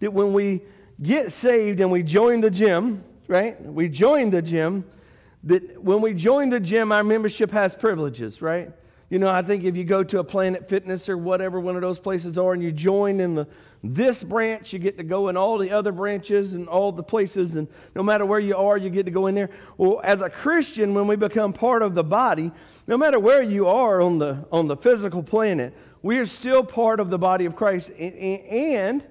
that 0.00 0.12
when 0.12 0.32
we 0.32 0.62
get 1.00 1.30
saved 1.30 1.80
and 1.80 1.90
we 1.90 2.02
join 2.02 2.40
the 2.40 2.50
gym, 2.50 3.04
right? 3.28 3.62
We 3.64 3.88
join 3.88 4.30
the 4.30 4.42
gym, 4.42 4.84
that 5.44 5.82
when 5.82 6.00
we 6.00 6.14
join 6.14 6.50
the 6.50 6.60
gym, 6.60 6.90
our 6.90 7.04
membership 7.04 7.52
has 7.52 7.74
privileges, 7.74 8.42
right? 8.42 8.72
You 9.10 9.18
know, 9.18 9.28
I 9.28 9.42
think 9.42 9.64
if 9.64 9.76
you 9.76 9.84
go 9.84 10.02
to 10.02 10.18
a 10.18 10.24
Planet 10.24 10.68
Fitness 10.68 11.08
or 11.08 11.18
whatever 11.18 11.60
one 11.60 11.76
of 11.76 11.82
those 11.82 11.98
places 11.98 12.38
are 12.38 12.52
and 12.52 12.62
you 12.62 12.72
join 12.72 13.20
in 13.20 13.34
the 13.34 13.46
this 13.86 14.24
branch, 14.24 14.72
you 14.72 14.78
get 14.78 14.96
to 14.96 15.04
go 15.04 15.28
in 15.28 15.36
all 15.36 15.58
the 15.58 15.70
other 15.70 15.92
branches 15.92 16.54
and 16.54 16.66
all 16.68 16.90
the 16.90 17.02
places, 17.02 17.56
and 17.56 17.68
no 17.94 18.02
matter 18.02 18.24
where 18.24 18.40
you 18.40 18.56
are, 18.56 18.78
you 18.78 18.88
get 18.88 19.04
to 19.04 19.12
go 19.12 19.26
in 19.26 19.34
there. 19.34 19.50
Well, 19.76 20.00
as 20.02 20.22
a 20.22 20.30
Christian, 20.30 20.94
when 20.94 21.06
we 21.06 21.16
become 21.16 21.52
part 21.52 21.82
of 21.82 21.94
the 21.94 22.02
body, 22.02 22.50
no 22.86 22.96
matter 22.96 23.20
where 23.20 23.42
you 23.42 23.66
are 23.66 24.00
on 24.00 24.18
the 24.18 24.46
on 24.50 24.68
the 24.68 24.76
physical 24.76 25.22
planet, 25.22 25.74
we 26.00 26.18
are 26.18 26.24
still 26.24 26.64
part 26.64 26.98
of 26.98 27.10
the 27.10 27.18
body 27.18 27.44
of 27.44 27.56
Christ, 27.56 27.90
and 27.90 29.04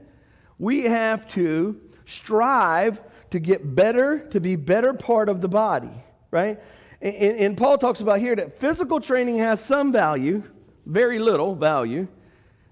we 0.58 0.86
have 0.86 1.28
to 1.30 1.80
strive 2.08 3.00
to 3.30 3.40
get 3.40 3.76
better, 3.76 4.28
to 4.30 4.40
be 4.40 4.56
better 4.56 4.94
part 4.94 5.30
of 5.30 5.42
the 5.42 5.48
body, 5.48 6.04
right? 6.32 6.60
And, 7.04 7.38
and 7.38 7.58
Paul 7.58 7.78
talks 7.78 8.00
about 8.00 8.20
here 8.20 8.34
that 8.38 8.62
physical 8.62 9.02
training 9.02 9.38
has 9.40 9.64
some 9.64 9.92
value, 9.92 10.42
very 10.86 11.20
little 11.20 11.54
value, 11.54 12.08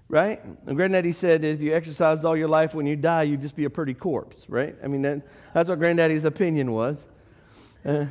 right? 0.08 0.42
And 0.66 0.74
Granddaddy 0.74 1.12
said 1.12 1.44
if 1.44 1.60
you 1.60 1.74
exercised 1.74 2.24
all 2.24 2.34
your 2.34 2.48
life, 2.48 2.72
when 2.72 2.86
you 2.86 2.96
die, 2.96 3.24
you'd 3.24 3.42
just 3.42 3.54
be 3.54 3.66
a 3.66 3.70
pretty 3.70 3.92
corpse, 3.92 4.46
right? 4.48 4.74
I 4.82 4.86
mean, 4.88 5.02
that, 5.02 5.26
that's 5.52 5.68
what 5.68 5.78
Granddaddy's 5.78 6.24
opinion 6.24 6.72
was. 6.72 7.04
Uh, 7.84 8.06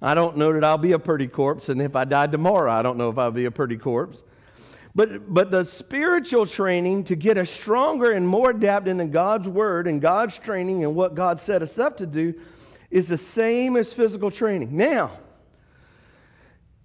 I 0.00 0.14
don't 0.14 0.38
know 0.38 0.50
that 0.54 0.64
I'll 0.64 0.78
be 0.78 0.92
a 0.92 0.98
pretty 0.98 1.28
corpse. 1.28 1.68
And 1.68 1.82
if 1.82 1.94
I 1.94 2.04
die 2.04 2.26
tomorrow, 2.26 2.72
I 2.72 2.80
don't 2.80 2.96
know 2.96 3.10
if 3.10 3.18
I'll 3.18 3.30
be 3.30 3.44
a 3.44 3.50
pretty 3.50 3.76
corpse. 3.76 4.22
But, 4.94 5.32
but 5.34 5.50
the 5.50 5.64
spiritual 5.64 6.46
training 6.46 7.04
to 7.04 7.16
get 7.16 7.36
us 7.36 7.50
stronger 7.50 8.12
and 8.12 8.26
more 8.26 8.50
adapted 8.50 8.98
in 8.98 9.10
God's 9.10 9.46
word 9.46 9.88
and 9.88 10.00
God's 10.00 10.38
training 10.38 10.84
and 10.84 10.94
what 10.94 11.14
God 11.14 11.38
set 11.38 11.60
us 11.60 11.78
up 11.78 11.98
to 11.98 12.06
do 12.06 12.32
is 12.90 13.08
the 13.08 13.18
same 13.18 13.76
as 13.76 13.92
physical 13.92 14.30
training. 14.30 14.74
Now, 14.74 15.18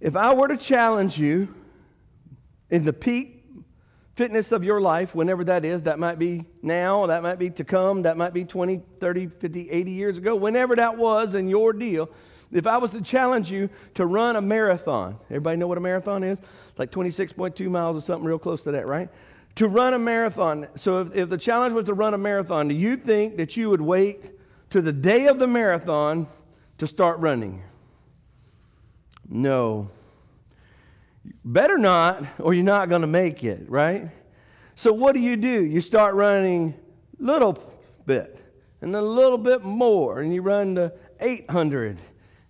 if 0.00 0.16
I 0.16 0.34
were 0.34 0.48
to 0.48 0.56
challenge 0.56 1.18
you 1.18 1.54
in 2.70 2.84
the 2.84 2.92
peak 2.92 3.44
fitness 4.16 4.52
of 4.52 4.64
your 4.64 4.80
life, 4.80 5.14
whenever 5.14 5.44
that 5.44 5.64
is, 5.64 5.84
that 5.84 5.98
might 5.98 6.18
be 6.18 6.44
now, 6.62 7.06
that 7.06 7.22
might 7.22 7.38
be 7.38 7.50
to 7.50 7.64
come, 7.64 8.02
that 8.02 8.16
might 8.16 8.34
be 8.34 8.44
20, 8.44 8.80
30, 8.98 9.26
50, 9.26 9.70
80 9.70 9.90
years 9.90 10.18
ago, 10.18 10.34
whenever 10.36 10.76
that 10.76 10.96
was 10.96 11.34
in 11.34 11.48
your 11.48 11.72
deal. 11.72 12.10
If 12.52 12.66
I 12.66 12.78
was 12.78 12.90
to 12.90 13.00
challenge 13.00 13.50
you 13.50 13.70
to 13.94 14.04
run 14.04 14.36
a 14.36 14.40
marathon, 14.40 15.18
everybody 15.30 15.56
know 15.56 15.68
what 15.68 15.78
a 15.78 15.80
marathon 15.80 16.24
is? 16.24 16.38
It's 16.38 16.78
like 16.78 16.90
26.2 16.90 17.70
miles 17.70 17.96
or 17.96 18.00
something 18.04 18.26
real 18.26 18.38
close 18.38 18.64
to 18.64 18.72
that, 18.72 18.88
right? 18.88 19.08
To 19.56 19.68
run 19.68 19.94
a 19.94 19.98
marathon. 19.98 20.66
So 20.76 21.00
if, 21.00 21.14
if 21.14 21.28
the 21.28 21.38
challenge 21.38 21.72
was 21.72 21.84
to 21.86 21.94
run 21.94 22.12
a 22.12 22.18
marathon, 22.18 22.68
do 22.68 22.74
you 22.74 22.96
think 22.96 23.36
that 23.36 23.56
you 23.56 23.70
would 23.70 23.80
wait 23.80 24.32
to 24.70 24.80
the 24.80 24.92
day 24.92 25.28
of 25.28 25.38
the 25.38 25.46
marathon 25.46 26.26
to 26.78 26.86
start 26.86 27.20
running? 27.20 27.62
No. 29.30 29.88
Better 31.44 31.78
not, 31.78 32.24
or 32.40 32.52
you're 32.52 32.64
not 32.64 32.88
going 32.88 33.02
to 33.02 33.06
make 33.06 33.44
it, 33.44 33.70
right? 33.70 34.10
So 34.74 34.92
what 34.92 35.14
do 35.14 35.20
you 35.20 35.36
do? 35.36 35.64
You 35.64 35.80
start 35.80 36.14
running 36.14 36.74
a 37.20 37.22
little 37.22 37.56
bit, 38.06 38.38
and 38.80 38.94
then 38.94 39.02
a 39.02 39.06
little 39.06 39.38
bit 39.38 39.62
more, 39.62 40.20
and 40.20 40.34
you 40.34 40.42
run 40.42 40.74
to 40.74 40.92
800, 41.20 41.98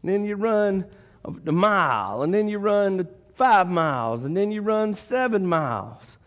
and 0.02 0.10
then 0.10 0.24
you 0.24 0.36
run 0.36 0.86
a 1.24 1.52
mile, 1.52 2.22
and 2.22 2.32
then 2.32 2.48
you 2.48 2.58
run 2.58 3.06
five 3.34 3.68
miles, 3.68 4.24
and 4.24 4.36
then 4.36 4.50
you 4.50 4.62
run 4.62 4.94
seven 4.94 5.46
miles, 5.46 6.18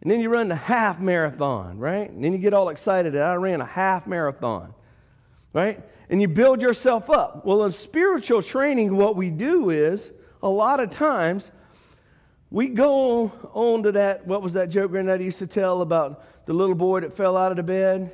and 0.00 0.10
then 0.10 0.20
you 0.20 0.30
run 0.30 0.48
the 0.48 0.56
half 0.56 0.98
marathon, 0.98 1.78
right? 1.78 2.10
And 2.10 2.24
then 2.24 2.32
you 2.32 2.38
get 2.38 2.54
all 2.54 2.70
excited 2.70 3.12
that 3.12 3.22
I 3.22 3.34
ran 3.34 3.60
a 3.60 3.66
half 3.66 4.06
marathon, 4.06 4.74
right? 5.52 5.80
And 6.10 6.20
you 6.20 6.26
build 6.26 6.60
yourself 6.60 7.08
up. 7.08 7.46
Well, 7.46 7.64
in 7.64 7.70
spiritual 7.70 8.42
training, 8.42 8.96
what 8.96 9.14
we 9.14 9.30
do 9.30 9.70
is 9.70 10.10
a 10.42 10.48
lot 10.48 10.80
of 10.80 10.90
times 10.90 11.52
we 12.50 12.66
go 12.66 13.30
on 13.54 13.84
to 13.84 13.92
that, 13.92 14.26
what 14.26 14.42
was 14.42 14.54
that 14.54 14.70
joke 14.70 14.90
Granddaddy 14.90 15.24
used 15.24 15.38
to 15.38 15.46
tell 15.46 15.82
about 15.82 16.46
the 16.46 16.52
little 16.52 16.74
boy 16.74 17.00
that 17.00 17.16
fell 17.16 17.36
out 17.36 17.52
of 17.52 17.56
the 17.56 17.62
bed 17.62 18.10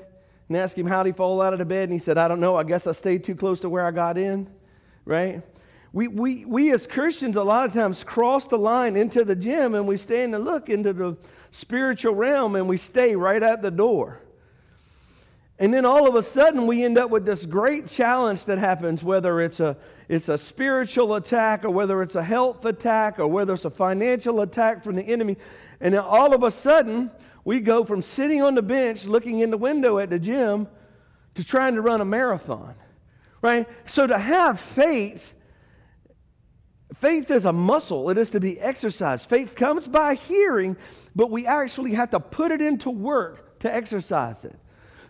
and 0.48 0.56
asked 0.58 0.76
him 0.76 0.86
how'd 0.86 1.06
he 1.06 1.12
fall 1.12 1.40
out 1.40 1.54
of 1.54 1.58
the 1.58 1.64
bed? 1.64 1.84
And 1.84 1.92
he 1.94 1.98
said, 1.98 2.18
I 2.18 2.28
don't 2.28 2.38
know. 2.38 2.54
I 2.54 2.64
guess 2.64 2.86
I 2.86 2.92
stayed 2.92 3.24
too 3.24 3.34
close 3.34 3.60
to 3.60 3.70
where 3.70 3.86
I 3.86 3.92
got 3.92 4.18
in, 4.18 4.46
right? 5.06 5.42
We, 5.94 6.08
we, 6.08 6.44
we 6.44 6.72
as 6.74 6.86
Christians 6.86 7.36
a 7.36 7.42
lot 7.42 7.66
of 7.66 7.72
times 7.72 8.04
cross 8.04 8.46
the 8.46 8.58
line 8.58 8.96
into 8.96 9.24
the 9.24 9.34
gym 9.34 9.74
and 9.74 9.88
we 9.88 9.96
stand 9.96 10.34
and 10.34 10.44
look 10.44 10.68
into 10.68 10.92
the 10.92 11.16
spiritual 11.50 12.14
realm 12.14 12.56
and 12.56 12.68
we 12.68 12.76
stay 12.76 13.16
right 13.16 13.42
at 13.42 13.62
the 13.62 13.70
door. 13.70 14.20
And 15.58 15.72
then 15.72 15.86
all 15.86 16.06
of 16.06 16.14
a 16.14 16.22
sudden, 16.22 16.66
we 16.66 16.84
end 16.84 16.98
up 16.98 17.10
with 17.10 17.24
this 17.24 17.46
great 17.46 17.86
challenge 17.86 18.44
that 18.44 18.58
happens, 18.58 19.02
whether 19.02 19.40
it's 19.40 19.58
a, 19.58 19.76
it's 20.06 20.28
a 20.28 20.36
spiritual 20.36 21.14
attack, 21.14 21.64
or 21.64 21.70
whether 21.70 22.02
it's 22.02 22.14
a 22.14 22.22
health 22.22 22.64
attack, 22.66 23.18
or 23.18 23.26
whether 23.26 23.54
it's 23.54 23.64
a 23.64 23.70
financial 23.70 24.42
attack 24.42 24.84
from 24.84 24.96
the 24.96 25.02
enemy. 25.02 25.38
And 25.80 25.94
then 25.94 26.02
all 26.02 26.34
of 26.34 26.42
a 26.42 26.50
sudden, 26.50 27.10
we 27.44 27.60
go 27.60 27.84
from 27.84 28.02
sitting 28.02 28.42
on 28.42 28.54
the 28.54 28.62
bench 28.62 29.06
looking 29.06 29.40
in 29.40 29.50
the 29.50 29.56
window 29.56 29.98
at 29.98 30.10
the 30.10 30.18
gym 30.18 30.68
to 31.36 31.44
trying 31.44 31.76
to 31.76 31.80
run 31.80 32.02
a 32.02 32.04
marathon, 32.04 32.74
right? 33.40 33.66
So 33.86 34.06
to 34.06 34.18
have 34.18 34.60
faith, 34.60 35.32
faith 36.94 37.30
is 37.30 37.46
a 37.46 37.52
muscle, 37.52 38.10
it 38.10 38.18
is 38.18 38.30
to 38.30 38.40
be 38.40 38.60
exercised. 38.60 39.28
Faith 39.28 39.54
comes 39.54 39.86
by 39.86 40.14
hearing, 40.16 40.76
but 41.14 41.30
we 41.30 41.46
actually 41.46 41.94
have 41.94 42.10
to 42.10 42.20
put 42.20 42.52
it 42.52 42.60
into 42.60 42.90
work 42.90 43.60
to 43.60 43.74
exercise 43.74 44.44
it. 44.44 44.58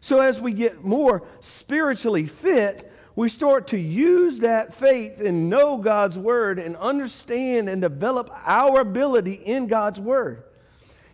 So, 0.06 0.20
as 0.20 0.40
we 0.40 0.52
get 0.52 0.84
more 0.84 1.24
spiritually 1.40 2.26
fit, 2.26 2.92
we 3.16 3.28
start 3.28 3.66
to 3.68 3.76
use 3.76 4.38
that 4.38 4.72
faith 4.72 5.20
and 5.20 5.50
know 5.50 5.78
God's 5.78 6.16
word 6.16 6.60
and 6.60 6.76
understand 6.76 7.68
and 7.68 7.82
develop 7.82 8.30
our 8.44 8.82
ability 8.82 9.32
in 9.32 9.66
God's 9.66 9.98
word. 9.98 10.44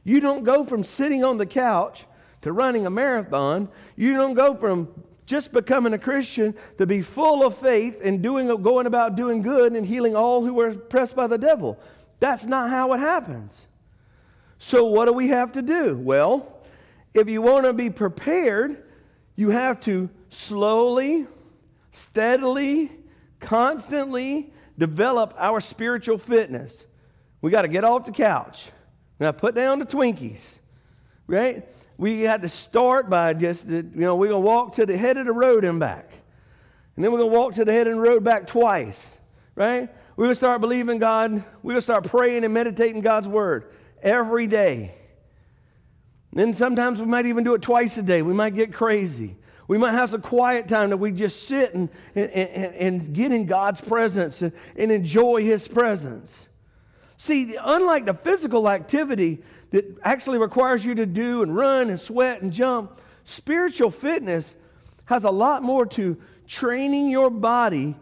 You 0.04 0.20
don't 0.20 0.44
go 0.44 0.62
from 0.62 0.84
sitting 0.84 1.24
on 1.24 1.38
the 1.38 1.46
couch 1.46 2.04
to 2.42 2.52
running 2.52 2.84
a 2.84 2.90
marathon. 2.90 3.70
You 3.96 4.12
don't 4.12 4.34
go 4.34 4.54
from 4.54 4.90
just 5.24 5.52
becoming 5.52 5.94
a 5.94 5.98
Christian 5.98 6.54
to 6.76 6.84
be 6.84 7.00
full 7.00 7.46
of 7.46 7.56
faith 7.56 7.98
and 8.04 8.22
doing, 8.22 8.48
going 8.60 8.84
about 8.84 9.16
doing 9.16 9.40
good 9.40 9.72
and 9.72 9.86
healing 9.86 10.14
all 10.14 10.44
who 10.44 10.60
are 10.60 10.68
oppressed 10.68 11.16
by 11.16 11.28
the 11.28 11.38
devil. 11.38 11.80
That's 12.20 12.44
not 12.44 12.68
how 12.68 12.92
it 12.92 12.98
happens. 12.98 13.68
So, 14.58 14.84
what 14.84 15.06
do 15.06 15.14
we 15.14 15.28
have 15.28 15.52
to 15.52 15.62
do? 15.62 15.96
Well, 15.96 16.58
if 17.14 17.28
you 17.28 17.42
want 17.42 17.66
to 17.66 17.72
be 17.72 17.90
prepared, 17.90 18.81
you 19.36 19.50
have 19.50 19.80
to 19.80 20.10
slowly, 20.30 21.26
steadily, 21.92 22.90
constantly 23.40 24.52
develop 24.78 25.34
our 25.38 25.60
spiritual 25.60 26.18
fitness. 26.18 26.84
We 27.40 27.50
got 27.50 27.62
to 27.62 27.68
get 27.68 27.84
off 27.84 28.06
the 28.06 28.12
couch. 28.12 28.70
Now 29.18 29.32
put 29.32 29.54
down 29.54 29.78
the 29.78 29.86
Twinkies, 29.86 30.58
right? 31.26 31.68
We 31.98 32.22
got 32.22 32.42
to 32.42 32.48
start 32.48 33.08
by 33.08 33.34
just, 33.34 33.68
you 33.68 33.82
know, 33.94 34.16
we're 34.16 34.28
going 34.28 34.42
to 34.42 34.46
walk 34.46 34.74
to 34.76 34.86
the 34.86 34.96
head 34.96 35.16
of 35.16 35.26
the 35.26 35.32
road 35.32 35.64
and 35.64 35.78
back. 35.78 36.10
And 36.96 37.04
then 37.04 37.12
we're 37.12 37.18
going 37.18 37.30
to 37.30 37.38
walk 37.38 37.54
to 37.54 37.64
the 37.64 37.72
head 37.72 37.86
of 37.86 37.94
the 37.94 38.00
road 38.00 38.24
back 38.24 38.46
twice, 38.46 39.14
right? 39.54 39.88
We're 40.16 40.24
going 40.24 40.32
to 40.32 40.38
start 40.38 40.60
believing 40.60 40.98
God. 40.98 41.32
We're 41.62 41.72
going 41.72 41.76
to 41.76 41.82
start 41.82 42.04
praying 42.04 42.44
and 42.44 42.52
meditating 42.52 43.00
God's 43.00 43.28
word 43.28 43.72
every 44.02 44.46
day. 44.46 44.94
Then 46.32 46.54
sometimes 46.54 46.98
we 46.98 47.06
might 47.06 47.26
even 47.26 47.44
do 47.44 47.54
it 47.54 47.62
twice 47.62 47.98
a 47.98 48.02
day. 48.02 48.22
We 48.22 48.32
might 48.32 48.54
get 48.54 48.72
crazy. 48.72 49.36
We 49.68 49.78
might 49.78 49.92
have 49.92 50.10
some 50.10 50.22
quiet 50.22 50.66
time 50.66 50.90
that 50.90 50.96
we 50.96 51.12
just 51.12 51.44
sit 51.44 51.74
and, 51.74 51.88
and, 52.14 52.30
and, 52.30 52.74
and 52.74 53.14
get 53.14 53.32
in 53.32 53.46
God's 53.46 53.80
presence 53.80 54.42
and, 54.42 54.52
and 54.76 54.90
enjoy 54.90 55.44
His 55.44 55.68
presence. 55.68 56.48
See, 57.16 57.56
unlike 57.60 58.06
the 58.06 58.14
physical 58.14 58.68
activity 58.68 59.42
that 59.70 59.98
actually 60.02 60.38
requires 60.38 60.84
you 60.84 60.94
to 60.96 61.06
do 61.06 61.42
and 61.42 61.54
run 61.54 61.90
and 61.90 62.00
sweat 62.00 62.42
and 62.42 62.52
jump, 62.52 63.00
spiritual 63.24 63.90
fitness 63.90 64.54
has 65.04 65.24
a 65.24 65.30
lot 65.30 65.62
more 65.62 65.86
to 65.86 66.16
training 66.46 67.08
your 67.08 67.30
body 67.30 67.94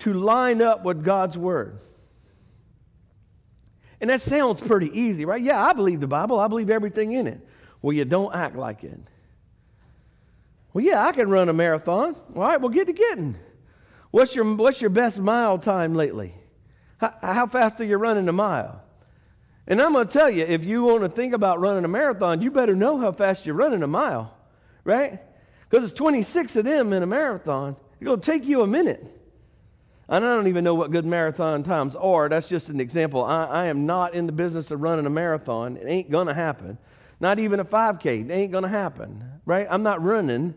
to 0.00 0.12
line 0.12 0.60
up 0.62 0.84
with 0.84 1.04
God's 1.04 1.38
Word. 1.38 1.78
And 4.00 4.10
that 4.10 4.20
sounds 4.20 4.60
pretty 4.60 4.90
easy, 4.98 5.24
right? 5.24 5.40
Yeah, 5.40 5.62
I 5.62 5.72
believe 5.72 6.00
the 6.00 6.06
Bible, 6.06 6.38
I 6.38 6.48
believe 6.48 6.68
everything 6.68 7.12
in 7.12 7.26
it. 7.26 7.46
Well, 7.86 7.94
you 7.94 8.04
don't 8.04 8.34
act 8.34 8.56
like 8.56 8.82
it. 8.82 8.98
Well, 10.72 10.84
yeah, 10.84 11.06
I 11.06 11.12
can 11.12 11.30
run 11.30 11.48
a 11.48 11.52
marathon. 11.52 12.16
All 12.34 12.42
right, 12.42 12.60
well, 12.60 12.68
get 12.68 12.88
to 12.88 12.92
getting. 12.92 13.36
What's 14.10 14.34
your, 14.34 14.56
what's 14.56 14.80
your 14.80 14.90
best 14.90 15.20
mile 15.20 15.56
time 15.56 15.94
lately? 15.94 16.34
How, 16.98 17.14
how 17.22 17.46
fast 17.46 17.80
are 17.80 17.84
you 17.84 17.96
running 17.96 18.28
a 18.28 18.32
mile? 18.32 18.82
And 19.68 19.80
I'm 19.80 19.92
going 19.92 20.04
to 20.04 20.12
tell 20.12 20.28
you, 20.28 20.44
if 20.44 20.64
you 20.64 20.82
want 20.82 21.02
to 21.02 21.08
think 21.08 21.32
about 21.32 21.60
running 21.60 21.84
a 21.84 21.88
marathon, 21.88 22.42
you 22.42 22.50
better 22.50 22.74
know 22.74 22.98
how 22.98 23.12
fast 23.12 23.46
you're 23.46 23.54
running 23.54 23.84
a 23.84 23.86
mile, 23.86 24.36
right? 24.82 25.20
Because 25.70 25.88
it's 25.88 25.96
26 25.96 26.56
of 26.56 26.64
them 26.64 26.92
in 26.92 27.04
a 27.04 27.06
marathon. 27.06 27.76
It's 27.92 28.04
going 28.04 28.18
to 28.18 28.32
take 28.32 28.46
you 28.46 28.62
a 28.62 28.66
minute. 28.66 29.04
And 30.08 30.26
I 30.26 30.34
don't 30.34 30.48
even 30.48 30.64
know 30.64 30.74
what 30.74 30.90
good 30.90 31.06
marathon 31.06 31.62
times 31.62 31.94
are. 31.94 32.28
That's 32.28 32.48
just 32.48 32.68
an 32.68 32.80
example. 32.80 33.22
I, 33.22 33.44
I 33.44 33.66
am 33.66 33.86
not 33.86 34.14
in 34.14 34.26
the 34.26 34.32
business 34.32 34.72
of 34.72 34.82
running 34.82 35.06
a 35.06 35.10
marathon. 35.10 35.76
It 35.76 35.86
ain't 35.86 36.10
going 36.10 36.26
to 36.26 36.34
happen. 36.34 36.78
Not 37.20 37.38
even 37.38 37.60
a 37.60 37.64
5K. 37.64 38.26
It 38.26 38.30
ain't 38.30 38.52
going 38.52 38.64
to 38.64 38.68
happen, 38.68 39.24
right? 39.44 39.66
I'm 39.70 39.82
not 39.82 40.02
running. 40.02 40.54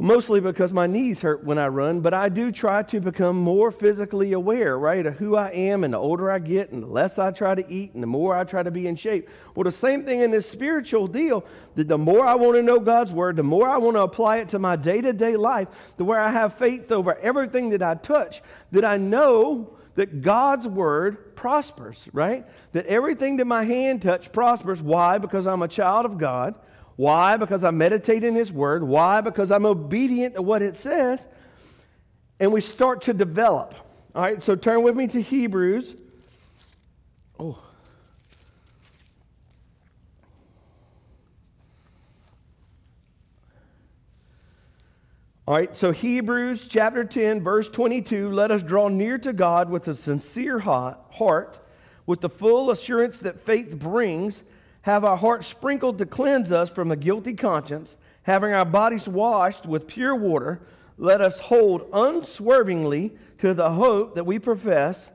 Mostly 0.00 0.38
because 0.38 0.72
my 0.72 0.86
knees 0.86 1.22
hurt 1.22 1.42
when 1.42 1.58
I 1.58 1.66
run, 1.66 2.02
but 2.02 2.14
I 2.14 2.28
do 2.28 2.52
try 2.52 2.84
to 2.84 3.00
become 3.00 3.36
more 3.36 3.72
physically 3.72 4.32
aware, 4.32 4.78
right, 4.78 5.04
of 5.04 5.16
who 5.16 5.34
I 5.34 5.48
am. 5.50 5.82
And 5.82 5.92
the 5.92 5.98
older 5.98 6.30
I 6.30 6.38
get, 6.38 6.70
and 6.70 6.84
the 6.84 6.86
less 6.86 7.18
I 7.18 7.32
try 7.32 7.56
to 7.56 7.68
eat, 7.68 7.94
and 7.94 8.02
the 8.02 8.06
more 8.06 8.36
I 8.36 8.44
try 8.44 8.62
to 8.62 8.70
be 8.70 8.86
in 8.86 8.94
shape. 8.94 9.28
Well, 9.56 9.64
the 9.64 9.72
same 9.72 10.04
thing 10.04 10.22
in 10.22 10.30
this 10.30 10.48
spiritual 10.48 11.08
deal 11.08 11.44
that 11.74 11.88
the 11.88 11.98
more 11.98 12.24
I 12.24 12.36
want 12.36 12.54
to 12.56 12.62
know 12.62 12.78
God's 12.78 13.10
word, 13.10 13.34
the 13.34 13.42
more 13.42 13.68
I 13.68 13.78
want 13.78 13.96
to 13.96 14.02
apply 14.02 14.36
it 14.36 14.50
to 14.50 14.60
my 14.60 14.76
day 14.76 15.00
to 15.00 15.12
day 15.12 15.36
life, 15.36 15.66
the 15.96 16.04
where 16.04 16.20
I 16.20 16.30
have 16.30 16.54
faith 16.54 16.92
over 16.92 17.16
everything 17.16 17.70
that 17.70 17.82
I 17.82 17.96
touch, 17.96 18.40
that 18.70 18.84
I 18.84 18.98
know 18.98 19.77
that 19.98 20.22
God's 20.22 20.68
word 20.68 21.34
prospers, 21.34 22.06
right? 22.12 22.46
That 22.70 22.86
everything 22.86 23.38
that 23.38 23.46
my 23.46 23.64
hand 23.64 24.00
touch 24.00 24.30
prospers. 24.30 24.80
Why? 24.80 25.18
Because 25.18 25.44
I'm 25.44 25.60
a 25.60 25.66
child 25.66 26.06
of 26.06 26.18
God. 26.18 26.54
Why? 26.94 27.36
Because 27.36 27.64
I 27.64 27.72
meditate 27.72 28.22
in 28.22 28.36
His 28.36 28.52
word. 28.52 28.84
Why? 28.84 29.22
Because 29.22 29.50
I'm 29.50 29.66
obedient 29.66 30.36
to 30.36 30.42
what 30.42 30.62
it 30.62 30.76
says. 30.76 31.26
And 32.38 32.52
we 32.52 32.60
start 32.60 33.02
to 33.02 33.12
develop. 33.12 33.74
All 34.14 34.22
right, 34.22 34.40
so 34.40 34.54
turn 34.54 34.82
with 34.82 34.94
me 34.94 35.08
to 35.08 35.20
Hebrews. 35.20 35.96
Oh. 37.40 37.58
All 45.48 45.54
right, 45.54 45.74
so 45.74 45.92
Hebrews 45.92 46.66
chapter 46.68 47.04
10, 47.04 47.42
verse 47.42 47.70
22 47.70 48.30
let 48.30 48.50
us 48.50 48.60
draw 48.60 48.88
near 48.88 49.16
to 49.16 49.32
God 49.32 49.70
with 49.70 49.88
a 49.88 49.94
sincere 49.94 50.58
heart, 50.58 51.58
with 52.04 52.20
the 52.20 52.28
full 52.28 52.70
assurance 52.70 53.18
that 53.20 53.40
faith 53.40 53.78
brings, 53.78 54.42
have 54.82 55.06
our 55.06 55.16
hearts 55.16 55.46
sprinkled 55.46 55.96
to 55.96 56.04
cleanse 56.04 56.52
us 56.52 56.68
from 56.68 56.90
a 56.90 56.96
guilty 56.96 57.32
conscience, 57.32 57.96
having 58.24 58.52
our 58.52 58.66
bodies 58.66 59.08
washed 59.08 59.64
with 59.64 59.86
pure 59.86 60.14
water, 60.14 60.60
let 60.98 61.22
us 61.22 61.40
hold 61.40 61.88
unswervingly 61.94 63.12
to 63.38 63.54
the 63.54 63.70
hope 63.70 64.16
that 64.16 64.24
we 64.24 64.38
profess, 64.38 65.10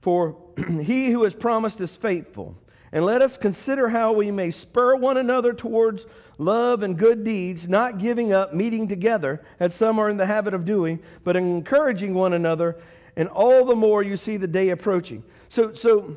for 0.00 0.34
he 0.80 1.10
who 1.10 1.24
has 1.24 1.34
promised 1.34 1.82
is 1.82 1.94
faithful. 1.94 2.56
And 2.90 3.04
let 3.04 3.20
us 3.20 3.36
consider 3.36 3.90
how 3.90 4.12
we 4.12 4.30
may 4.30 4.50
spur 4.50 4.94
one 4.94 5.18
another 5.18 5.52
towards 5.52 6.06
love 6.38 6.82
and 6.82 6.98
good 6.98 7.24
deeds, 7.24 7.68
not 7.68 7.98
giving 7.98 8.32
up 8.32 8.54
meeting 8.54 8.88
together, 8.88 9.44
as 9.60 9.74
some 9.74 9.98
are 9.98 10.08
in 10.08 10.16
the 10.16 10.26
habit 10.26 10.54
of 10.54 10.64
doing, 10.64 11.00
but 11.22 11.36
encouraging 11.36 12.14
one 12.14 12.32
another, 12.32 12.76
and 13.16 13.28
all 13.28 13.64
the 13.64 13.76
more 13.76 14.02
you 14.02 14.16
see 14.16 14.36
the 14.36 14.46
day 14.46 14.70
approaching. 14.70 15.22
So, 15.48 15.72
so 15.72 16.16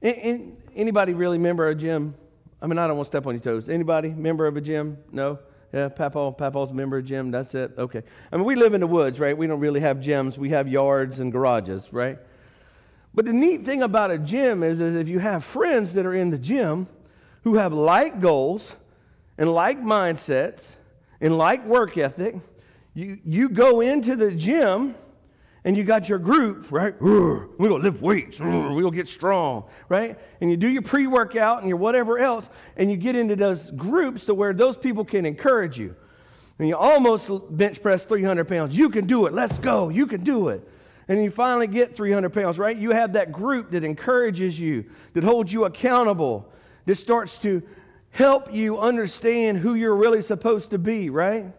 in, 0.00 0.14
in, 0.14 0.56
anybody 0.74 1.12
really 1.12 1.38
member 1.38 1.68
a 1.68 1.74
gym? 1.74 2.14
I 2.60 2.66
mean, 2.66 2.78
I 2.78 2.86
don't 2.86 2.96
want 2.96 3.06
to 3.06 3.10
step 3.10 3.26
on 3.26 3.34
your 3.34 3.42
toes. 3.42 3.68
Anybody 3.68 4.08
member 4.08 4.46
of 4.46 4.56
a 4.56 4.60
gym? 4.60 4.98
No? 5.12 5.38
Yeah, 5.72 5.88
Papa, 5.88 6.32
Papa's 6.32 6.72
member 6.72 6.98
of 6.98 7.04
a 7.04 7.08
gym. 7.08 7.30
That's 7.30 7.54
it. 7.54 7.72
Okay. 7.76 8.02
I 8.32 8.36
mean, 8.36 8.46
we 8.46 8.54
live 8.54 8.72
in 8.72 8.80
the 8.80 8.86
woods, 8.86 9.18
right? 9.18 9.36
We 9.36 9.46
don't 9.46 9.60
really 9.60 9.80
have 9.80 9.98
gyms. 9.98 10.38
We 10.38 10.50
have 10.50 10.68
yards 10.68 11.20
and 11.20 11.30
garages, 11.30 11.92
right? 11.92 12.18
But 13.14 13.24
the 13.24 13.32
neat 13.32 13.64
thing 13.64 13.82
about 13.82 14.10
a 14.10 14.18
gym 14.18 14.62
is, 14.62 14.80
is 14.80 14.94
if 14.94 15.08
you 15.08 15.18
have 15.18 15.44
friends 15.44 15.94
that 15.94 16.06
are 16.06 16.14
in 16.14 16.30
the 16.30 16.38
gym, 16.38 16.86
who 17.46 17.54
have 17.54 17.72
like 17.72 18.20
goals 18.20 18.72
and 19.38 19.54
like 19.54 19.80
mindsets 19.80 20.74
and 21.20 21.38
like 21.38 21.64
work 21.64 21.96
ethic. 21.96 22.34
You, 22.92 23.20
you 23.24 23.48
go 23.48 23.82
into 23.82 24.16
the 24.16 24.32
gym 24.32 24.96
and 25.64 25.76
you 25.76 25.84
got 25.84 26.08
your 26.08 26.18
group, 26.18 26.72
right? 26.72 27.00
We're 27.00 27.46
going 27.56 27.80
to 27.80 27.88
lift 27.88 28.02
weights. 28.02 28.40
We're 28.40 28.50
going 28.50 28.82
to 28.82 28.90
get 28.90 29.06
strong, 29.06 29.62
right? 29.88 30.18
And 30.40 30.50
you 30.50 30.56
do 30.56 30.66
your 30.66 30.82
pre 30.82 31.06
workout 31.06 31.60
and 31.60 31.68
your 31.68 31.78
whatever 31.78 32.18
else, 32.18 32.50
and 32.76 32.90
you 32.90 32.96
get 32.96 33.14
into 33.14 33.36
those 33.36 33.70
groups 33.70 34.24
to 34.24 34.34
where 34.34 34.52
those 34.52 34.76
people 34.76 35.04
can 35.04 35.24
encourage 35.24 35.78
you. 35.78 35.94
And 36.58 36.66
you 36.66 36.76
almost 36.76 37.30
bench 37.56 37.80
press 37.80 38.06
300 38.06 38.48
pounds. 38.48 38.76
You 38.76 38.90
can 38.90 39.06
do 39.06 39.26
it. 39.26 39.32
Let's 39.32 39.58
go. 39.58 39.88
You 39.88 40.08
can 40.08 40.24
do 40.24 40.48
it. 40.48 40.68
And 41.06 41.22
you 41.22 41.30
finally 41.30 41.68
get 41.68 41.94
300 41.94 42.30
pounds, 42.30 42.58
right? 42.58 42.76
You 42.76 42.90
have 42.90 43.12
that 43.12 43.30
group 43.30 43.70
that 43.70 43.84
encourages 43.84 44.58
you, 44.58 44.86
that 45.12 45.22
holds 45.22 45.52
you 45.52 45.64
accountable, 45.64 46.52
this 46.86 47.00
starts 47.00 47.38
to 47.38 47.62
help 48.10 48.54
you 48.54 48.78
understand 48.78 49.58
who 49.58 49.74
you're 49.74 49.94
really 49.94 50.22
supposed 50.22 50.70
to 50.70 50.78
be, 50.78 51.10
right? 51.10 51.52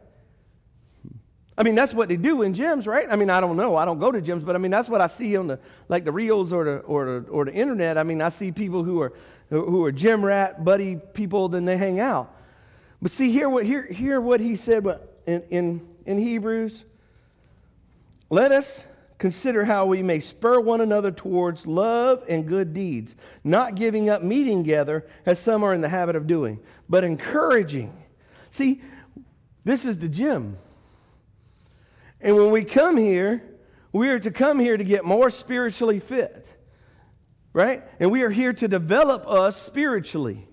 I 1.57 1.63
mean, 1.63 1.75
that's 1.75 1.93
what 1.93 2.07
they 2.07 2.17
do 2.17 2.43
in 2.43 2.53
gyms, 2.53 2.85
right? 2.85 3.07
I 3.09 3.15
mean, 3.15 3.29
I 3.29 3.41
don't 3.41 3.57
know. 3.57 3.75
I 3.75 3.85
don't 3.85 3.99
go 3.99 4.11
to 4.11 4.21
gyms, 4.21 4.45
but 4.45 4.55
I 4.55 4.59
mean, 4.59 4.71
that's 4.71 4.87
what 4.89 5.01
I 5.01 5.07
see 5.07 5.35
on 5.37 5.47
the 5.47 5.59
like 5.89 6.05
the 6.05 6.11
reels 6.11 6.53
or 6.53 6.63
the 6.63 6.77
or 6.79 7.05
the 7.05 7.29
or 7.29 7.45
the 7.45 7.53
internet. 7.53 7.97
I 7.97 8.03
mean, 8.03 8.21
I 8.21 8.29
see 8.29 8.51
people 8.51 8.83
who 8.83 9.01
are 9.01 9.13
who 9.49 9.83
are 9.83 9.91
gym 9.91 10.23
rat 10.23 10.63
buddy 10.63 10.95
people, 10.95 11.49
then 11.49 11.65
they 11.65 11.77
hang 11.77 11.99
out. 11.99 12.33
But 13.01 13.11
see 13.11 13.31
here 13.31 13.49
what 13.49 13.65
here 13.65 13.85
here 13.85 14.21
what 14.21 14.39
he 14.39 14.55
said 14.55 14.85
in 15.25 15.41
in 15.49 15.87
in 16.05 16.17
Hebrews. 16.19 16.83
Let 18.29 18.51
us 18.51 18.83
Consider 19.17 19.65
how 19.65 19.85
we 19.85 20.03
may 20.03 20.19
spur 20.19 20.59
one 20.59 20.79
another 20.79 21.09
towards 21.09 21.65
love 21.65 22.23
and 22.29 22.47
good 22.47 22.73
deeds, 22.73 23.15
not 23.43 23.75
giving 23.75 24.09
up 24.09 24.21
meeting 24.21 24.63
together 24.63 25.07
as 25.25 25.39
some 25.39 25.63
are 25.63 25.73
in 25.73 25.81
the 25.81 25.89
habit 25.89 26.15
of 26.15 26.27
doing, 26.27 26.59
but 26.87 27.03
encouraging. 27.03 27.97
See, 28.51 28.81
this 29.63 29.85
is 29.85 29.97
the 29.97 30.07
gym. 30.07 30.57
And 32.21 32.35
when 32.35 32.51
we 32.51 32.63
come 32.63 32.95
here, 32.97 33.43
we 33.91 34.09
are 34.09 34.19
to 34.19 34.29
come 34.29 34.59
here 34.59 34.77
to 34.77 34.83
get 34.83 35.03
more 35.03 35.31
spiritually 35.31 35.99
fit, 35.99 36.47
right? 37.53 37.83
And 37.99 38.11
we 38.11 38.21
are 38.21 38.29
here 38.29 38.53
to 38.53 38.67
develop 38.67 39.27
us 39.27 39.59
spiritually. 39.59 40.47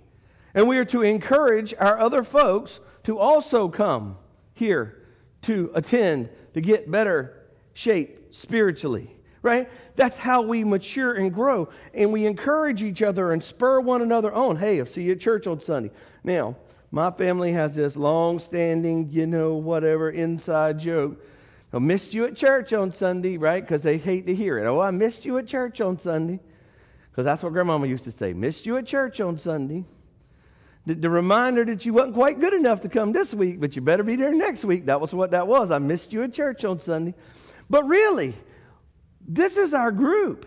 And 0.55 0.69
we 0.69 0.79
are 0.79 0.85
to 0.87 1.03
encourage 1.03 1.75
our 1.79 1.99
other 1.99 2.23
folks 2.25 2.81
to 3.03 3.19
also 3.19 3.69
come 3.69 4.17
here 4.55 5.03
to 5.43 5.71
attend 5.75 6.31
to 6.55 6.62
get 6.62 6.91
better 6.91 7.43
shape 7.75 8.24
spiritually, 8.35 9.14
right? 9.42 9.70
That's 9.94 10.16
how 10.16 10.42
we 10.42 10.64
mature 10.64 11.14
and 11.14 11.33
grow. 11.33 11.68
And 11.92 12.12
we 12.12 12.27
encourage 12.27 12.83
each 12.83 13.01
other 13.01 13.33
and 13.33 13.42
spur 13.42 13.81
one 13.81 14.03
another 14.03 14.33
on. 14.33 14.57
Hey, 14.57 14.81
I'll 14.81 14.87
see 14.87 15.03
you 15.03 15.12
at 15.12 15.20
church 15.20 15.47
on 15.47 15.61
Sunday. 15.61 15.92
Now, 16.25 16.57
my 16.90 17.11
family 17.11 17.53
has 17.53 17.75
this 17.75 17.97
long 17.97 18.38
standing, 18.38 19.09
you 19.11 19.27
know, 19.27 19.55
whatever 19.55 20.11
inside 20.11 20.81
joke. 20.81 21.25
I 21.73 21.79
missed 21.79 22.14
you 22.14 22.25
at 22.25 22.37
church 22.37 22.73
on 22.73 22.90
Sunday, 22.90 23.37
right? 23.37 23.62
Because 23.62 23.83
they 23.83 23.99
hate 23.99 24.27
to 24.27 24.35
hear 24.35 24.59
it. 24.59 24.66
Oh, 24.66 24.81
I 24.81 24.90
missed 24.90 25.25
you 25.25 25.38
at 25.38 25.47
church 25.47 25.81
on 25.81 25.99
Sunday. 25.99 26.40
Because 27.11 27.25
that's 27.25 27.42
what 27.42 27.53
grandmama 27.53 27.87
used 27.87 28.05
to 28.05 28.12
say. 28.12 28.33
Missed 28.33 28.66
you 28.66 28.77
at 28.77 28.87
church 28.87 29.20
on 29.20 29.38
Sunday. 29.38 29.85
The, 30.87 30.94
the, 30.94 31.11
reminder 31.11 31.64
that 31.64 31.87
you 31.87 31.94
wasn't 31.94 32.14
quite 32.14 32.40
good 32.40 32.53
enough 32.53 32.81
to 32.83 32.88
come 32.88 33.12
this 33.12 33.33
week, 33.33 33.61
but 33.61 33.75
you 33.75 33.83
better 33.83 34.03
be 34.03 34.16
there 34.16 34.35
next 34.35 34.64
week. 34.64 34.87
That 34.87 35.01
was 35.01 35.14
what 35.14 35.31
that 35.31 35.47
was. 35.47 35.70
I 35.70 35.79
missed 35.79 36.12
you 36.12 36.23
at 36.25 36.33
church 36.33 36.64
on 36.64 36.79
Sunday. 36.79 37.14
But 37.75 37.89
really, 37.89 38.35
this 39.27 39.57
is 39.57 39.75
our 39.75 39.91
group. 39.91 40.47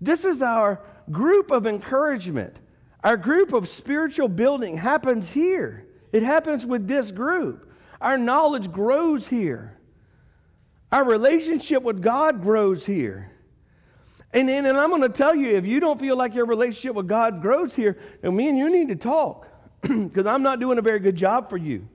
This 0.00 0.24
is 0.24 0.40
our 0.40 0.80
group 1.10 1.50
of 1.50 1.66
encouragement. 1.66 2.56
Our 3.04 3.18
group 3.18 3.52
of 3.52 3.68
spiritual 3.68 4.28
building 4.28 4.78
happens 4.78 5.28
here. 5.28 5.86
It 6.10 6.22
happens 6.22 6.64
with 6.64 6.88
this 6.88 7.12
group. 7.12 7.70
Our 8.00 8.16
knowledge 8.16 8.72
grows 8.72 9.26
here. 9.26 9.76
Our 10.90 11.04
relationship 11.04 11.82
with 11.82 12.00
God 12.00 12.40
grows 12.40 12.86
here. 12.86 13.30
And, 14.32 14.48
and, 14.48 14.66
and 14.66 14.78
I'm 14.78 14.88
going 14.88 15.02
to 15.02 15.10
tell 15.10 15.34
you 15.34 15.54
if 15.54 15.66
you 15.66 15.80
don't 15.80 16.00
feel 16.00 16.16
like 16.16 16.34
your 16.34 16.46
relationship 16.46 16.94
with 16.94 17.08
God 17.08 17.42
grows 17.42 17.74
here, 17.74 17.98
then 18.22 18.34
me 18.34 18.48
and 18.48 18.56
you 18.56 18.70
need 18.70 18.88
to 18.88 18.96
talk 18.96 19.46
because 19.82 20.24
I'm 20.24 20.42
not 20.42 20.60
doing 20.60 20.78
a 20.78 20.82
very 20.82 20.98
good 20.98 21.16
job 21.16 21.50
for 21.50 21.58
you. 21.58 21.86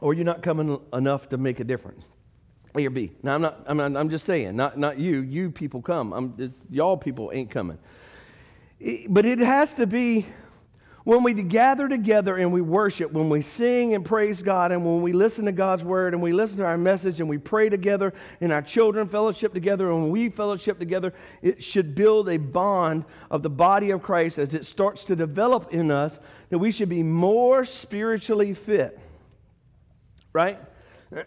Or 0.00 0.14
you're 0.14 0.24
not 0.24 0.42
coming 0.42 0.80
enough 0.92 1.28
to 1.30 1.36
make 1.36 1.60
a 1.60 1.64
difference. 1.64 2.04
A 2.76 2.86
or 2.86 2.90
B. 2.90 3.12
Now, 3.22 3.34
I'm 3.34 3.42
not, 3.42 3.64
I'm, 3.66 3.76
not, 3.76 3.96
I'm 3.96 4.10
just 4.10 4.24
saying, 4.24 4.54
not, 4.54 4.78
not 4.78 4.98
you. 4.98 5.20
You 5.20 5.50
people 5.50 5.82
come. 5.82 6.12
I'm, 6.12 6.54
y'all 6.70 6.96
people 6.96 7.30
ain't 7.34 7.50
coming. 7.50 7.78
It, 8.78 9.12
but 9.12 9.26
it 9.26 9.40
has 9.40 9.74
to 9.74 9.86
be 9.86 10.26
when 11.02 11.22
we 11.22 11.34
gather 11.34 11.88
together 11.88 12.36
and 12.36 12.52
we 12.52 12.60
worship, 12.60 13.10
when 13.10 13.28
we 13.28 13.42
sing 13.42 13.94
and 13.94 14.04
praise 14.04 14.42
God, 14.42 14.70
and 14.70 14.84
when 14.84 15.02
we 15.02 15.12
listen 15.12 15.46
to 15.46 15.52
God's 15.52 15.82
word 15.82 16.12
and 16.14 16.22
we 16.22 16.32
listen 16.32 16.58
to 16.58 16.64
our 16.64 16.78
message 16.78 17.20
and 17.20 17.28
we 17.28 17.38
pray 17.38 17.68
together 17.68 18.14
and 18.40 18.52
our 18.52 18.62
children 18.62 19.08
fellowship 19.08 19.52
together 19.52 19.90
and 19.90 20.10
we 20.10 20.28
fellowship 20.28 20.78
together, 20.78 21.12
it 21.42 21.64
should 21.64 21.94
build 21.94 22.28
a 22.28 22.36
bond 22.36 23.04
of 23.30 23.42
the 23.42 23.50
body 23.50 23.90
of 23.90 24.02
Christ 24.02 24.38
as 24.38 24.54
it 24.54 24.64
starts 24.66 25.04
to 25.06 25.16
develop 25.16 25.72
in 25.72 25.90
us 25.90 26.20
that 26.50 26.58
we 26.58 26.70
should 26.70 26.88
be 26.88 27.02
more 27.02 27.64
spiritually 27.64 28.54
fit 28.54 28.98
right? 30.32 30.58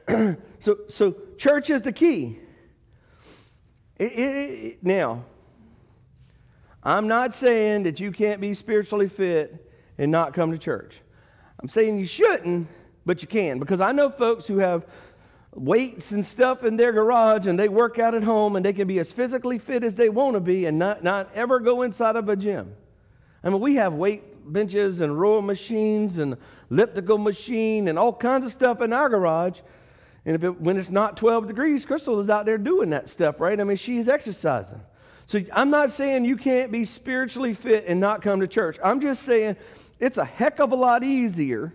so, 0.60 0.78
so 0.90 1.16
church 1.38 1.70
is 1.70 1.82
the 1.82 1.92
key. 1.92 2.40
It, 3.98 4.12
it, 4.12 4.20
it, 4.20 4.84
now, 4.84 5.26
I'm 6.82 7.08
not 7.08 7.34
saying 7.34 7.84
that 7.84 8.00
you 8.00 8.12
can't 8.12 8.42
be 8.42 8.54
spiritually 8.54 9.08
fit 9.08 9.72
and 9.98 10.12
not 10.12 10.34
come 10.34 10.52
to 10.52 10.58
church. 10.58 11.02
I'm 11.62 11.70
saying 11.70 11.98
you 11.98 12.06
shouldn't, 12.06 12.68
but 13.06 13.22
you 13.22 13.28
can. 13.28 13.60
Because 13.60 13.82
I 13.82 13.92
know 13.92 14.10
folks 14.10 14.48
who 14.48 14.58
have 14.58 14.86
weights 15.56 16.12
and 16.12 16.26
stuff 16.26 16.64
in 16.64 16.78
their 16.78 16.92
garage 16.92 17.46
and 17.48 17.60
they 17.60 17.70
work 17.70 18.00
out 18.00 18.16
at 18.16 18.24
home 18.24 18.56
and 18.56 18.66
they 18.66 18.74
can 18.74 18.88
be 18.88 19.00
as 19.00 19.12
physically 19.12 19.60
fit 19.60 19.84
as 19.84 19.96
they 19.96 20.10
want 20.10 20.34
to 20.34 20.40
be 20.40 20.66
and 20.66 20.80
not, 20.80 21.04
not 21.04 21.30
ever 21.36 21.60
go 21.60 21.84
inside 21.84 22.16
of 22.16 22.28
a 22.28 22.36
gym. 22.36 22.76
I 23.44 23.50
mean, 23.50 23.60
we 23.60 23.76
have 23.76 23.94
weight 23.94 24.24
benches 24.46 25.02
and 25.02 25.20
rower 25.20 25.42
machines 25.42 26.18
and 26.20 26.38
elliptical 26.70 27.18
machine 27.18 27.88
and 27.88 27.98
all 27.98 28.14
kinds 28.14 28.46
of 28.46 28.52
stuff 28.52 28.82
in 28.82 28.94
our 28.94 29.10
garage. 29.10 29.60
And 30.26 30.36
if 30.36 30.44
it, 30.44 30.62
when 30.62 30.78
it's 30.78 30.90
not 30.90 31.18
12 31.18 31.48
degrees, 31.48 31.86
Crystal 31.86 32.20
is 32.20 32.30
out 32.30 32.46
there 32.46 32.58
doing 32.58 32.90
that 32.92 33.10
stuff, 33.10 33.40
right? 33.40 33.60
I 33.60 33.64
mean, 33.64 33.78
she's 33.78 34.08
exercising. 34.08 34.82
So 35.26 35.40
I'm 35.54 35.70
not 35.70 35.92
saying 35.92 36.26
you 36.26 36.38
can't 36.38 36.72
be 36.72 36.86
spiritually 36.86 37.54
fit 37.54 37.86
and 37.88 38.00
not 38.00 38.22
come 38.22 38.42
to 38.42 38.48
church. 38.48 38.78
I'm 38.84 39.00
just 39.02 39.24
saying 39.24 39.56
it's 40.00 40.18
a 40.18 40.26
heck 40.26 40.60
of 40.60 40.72
a 40.72 40.76
lot 40.76 41.04
easier 41.04 41.74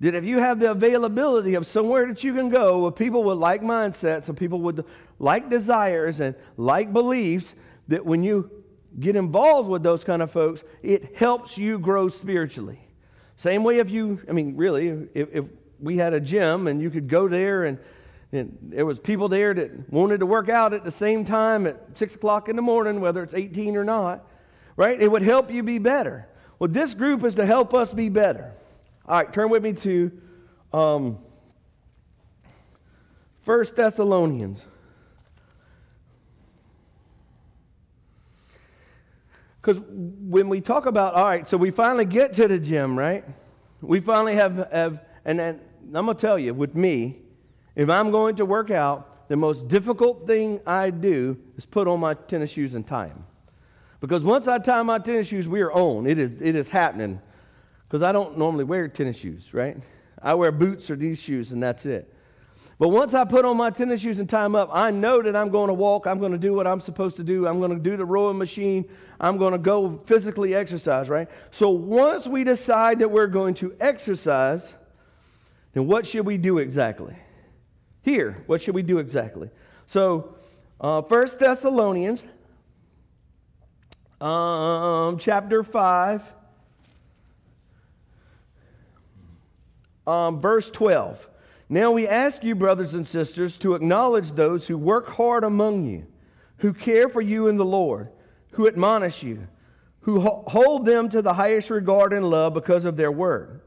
that 0.00 0.14
if 0.14 0.24
you 0.24 0.38
have 0.38 0.60
the 0.60 0.70
availability 0.70 1.54
of 1.54 1.66
somewhere 1.66 2.06
that 2.06 2.22
you 2.22 2.32
can 2.32 2.48
go 2.48 2.84
with 2.84 2.94
people 2.94 3.24
with 3.24 3.38
like 3.38 3.62
mindsets 3.62 4.28
and 4.28 4.38
people 4.38 4.60
with 4.60 4.84
like 5.18 5.50
desires 5.50 6.20
and 6.20 6.36
like 6.56 6.92
beliefs, 6.92 7.54
that 7.88 8.04
when 8.04 8.22
you 8.22 8.50
get 8.98 9.16
involved 9.16 9.68
with 9.68 9.82
those 9.82 10.04
kind 10.04 10.22
of 10.22 10.30
folks, 10.30 10.62
it 10.82 11.16
helps 11.16 11.58
you 11.58 11.78
grow 11.78 12.08
spiritually. 12.08 12.80
Same 13.36 13.62
way 13.62 13.78
if 13.78 13.90
you, 13.90 14.20
I 14.28 14.32
mean, 14.32 14.56
really, 14.56 14.88
if, 15.14 15.28
if 15.32 15.44
we 15.80 15.96
had 15.96 16.12
a 16.12 16.20
gym 16.20 16.66
and 16.66 16.80
you 16.80 16.90
could 16.90 17.08
go 17.08 17.28
there 17.28 17.64
and, 17.64 17.78
and 18.32 18.58
there 18.62 18.84
was 18.84 18.98
people 18.98 19.28
there 19.28 19.54
that 19.54 19.92
wanted 19.92 20.20
to 20.20 20.26
work 20.26 20.48
out 20.48 20.74
at 20.74 20.84
the 20.84 20.90
same 20.90 21.24
time 21.24 21.66
at 21.66 21.80
6 21.94 22.14
o'clock 22.16 22.48
in 22.48 22.56
the 22.56 22.62
morning, 22.62 23.00
whether 23.00 23.22
it's 23.22 23.34
18 23.34 23.76
or 23.76 23.84
not, 23.84 24.26
right? 24.76 25.00
It 25.00 25.10
would 25.10 25.22
help 25.22 25.50
you 25.50 25.62
be 25.62 25.78
better. 25.78 26.26
Well, 26.58 26.68
this 26.68 26.94
group 26.94 27.24
is 27.24 27.36
to 27.36 27.46
help 27.46 27.74
us 27.74 27.92
be 27.92 28.08
better. 28.08 28.52
All 29.06 29.16
right, 29.16 29.32
turn 29.32 29.50
with 29.50 29.62
me 29.62 29.72
to 29.74 30.12
um, 30.72 31.18
1 33.44 33.64
Thessalonians. 33.76 34.62
Because 39.68 39.82
when 39.86 40.48
we 40.48 40.62
talk 40.62 40.86
about, 40.86 41.12
all 41.12 41.26
right, 41.26 41.46
so 41.46 41.58
we 41.58 41.70
finally 41.70 42.06
get 42.06 42.32
to 42.32 42.48
the 42.48 42.58
gym, 42.58 42.98
right? 42.98 43.22
We 43.82 44.00
finally 44.00 44.34
have, 44.34 44.66
have 44.72 45.04
and 45.26 45.38
then 45.38 45.60
I'm 45.92 46.06
going 46.06 46.16
to 46.16 46.20
tell 46.20 46.38
you, 46.38 46.54
with 46.54 46.74
me, 46.74 47.18
if 47.76 47.90
I'm 47.90 48.10
going 48.10 48.36
to 48.36 48.46
work 48.46 48.70
out, 48.70 49.28
the 49.28 49.36
most 49.36 49.68
difficult 49.68 50.26
thing 50.26 50.58
I 50.66 50.88
do 50.88 51.36
is 51.58 51.66
put 51.66 51.86
on 51.86 52.00
my 52.00 52.14
tennis 52.14 52.48
shoes 52.48 52.76
and 52.76 52.86
tie 52.86 53.08
them. 53.08 53.26
Because 54.00 54.24
once 54.24 54.48
I 54.48 54.58
tie 54.58 54.82
my 54.84 55.00
tennis 55.00 55.26
shoes, 55.26 55.46
we 55.46 55.60
are 55.60 55.70
on. 55.70 56.06
It 56.06 56.16
is, 56.16 56.40
it 56.40 56.56
is 56.56 56.68
happening. 56.68 57.20
Because 57.86 58.02
I 58.02 58.10
don't 58.10 58.38
normally 58.38 58.64
wear 58.64 58.88
tennis 58.88 59.18
shoes, 59.18 59.52
right? 59.52 59.76
I 60.22 60.32
wear 60.32 60.50
boots 60.50 60.90
or 60.90 60.96
these 60.96 61.20
shoes, 61.20 61.52
and 61.52 61.62
that's 61.62 61.84
it. 61.84 62.10
But 62.78 62.88
once 62.88 63.12
I 63.12 63.24
put 63.24 63.44
on 63.44 63.56
my 63.56 63.70
tennis 63.70 64.02
shoes 64.02 64.20
and 64.20 64.30
tie 64.30 64.44
them 64.44 64.54
up, 64.54 64.70
I 64.72 64.92
know 64.92 65.20
that 65.20 65.34
I'm 65.34 65.50
going 65.50 65.66
to 65.66 65.74
walk. 65.74 66.06
I'm 66.06 66.20
going 66.20 66.30
to 66.30 66.38
do 66.38 66.54
what 66.54 66.66
I'm 66.66 66.78
supposed 66.78 67.16
to 67.16 67.24
do. 67.24 67.48
I'm 67.48 67.58
going 67.58 67.72
to 67.72 67.78
do 67.78 67.96
the 67.96 68.04
rowing 68.04 68.38
machine. 68.38 68.88
I'm 69.18 69.36
going 69.36 69.52
to 69.52 69.58
go 69.58 69.98
physically 70.06 70.54
exercise, 70.54 71.08
right? 71.08 71.28
So 71.50 71.70
once 71.70 72.28
we 72.28 72.44
decide 72.44 73.00
that 73.00 73.10
we're 73.10 73.26
going 73.26 73.54
to 73.54 73.74
exercise, 73.80 74.74
then 75.72 75.88
what 75.88 76.06
should 76.06 76.24
we 76.24 76.38
do 76.38 76.58
exactly? 76.58 77.16
Here, 78.02 78.44
what 78.46 78.62
should 78.62 78.76
we 78.76 78.82
do 78.82 78.98
exactly? 78.98 79.50
So, 79.88 80.36
uh, 80.80 81.02
1 81.02 81.28
Thessalonians 81.40 82.22
um, 84.20 85.18
chapter 85.18 85.64
5, 85.64 86.22
um, 90.06 90.40
verse 90.40 90.70
12. 90.70 91.28
Now 91.68 91.90
we 91.90 92.08
ask 92.08 92.42
you, 92.42 92.54
brothers 92.54 92.94
and 92.94 93.06
sisters, 93.06 93.58
to 93.58 93.74
acknowledge 93.74 94.32
those 94.32 94.66
who 94.66 94.78
work 94.78 95.08
hard 95.08 95.44
among 95.44 95.86
you, 95.86 96.06
who 96.58 96.72
care 96.72 97.08
for 97.08 97.20
you 97.20 97.46
in 97.48 97.58
the 97.58 97.64
Lord, 97.64 98.08
who 98.52 98.66
admonish 98.66 99.22
you, 99.22 99.46
who 100.00 100.20
hold 100.20 100.86
them 100.86 101.10
to 101.10 101.20
the 101.20 101.34
highest 101.34 101.68
regard 101.68 102.14
and 102.14 102.30
love 102.30 102.54
because 102.54 102.86
of 102.86 102.96
their 102.96 103.12
word, 103.12 103.60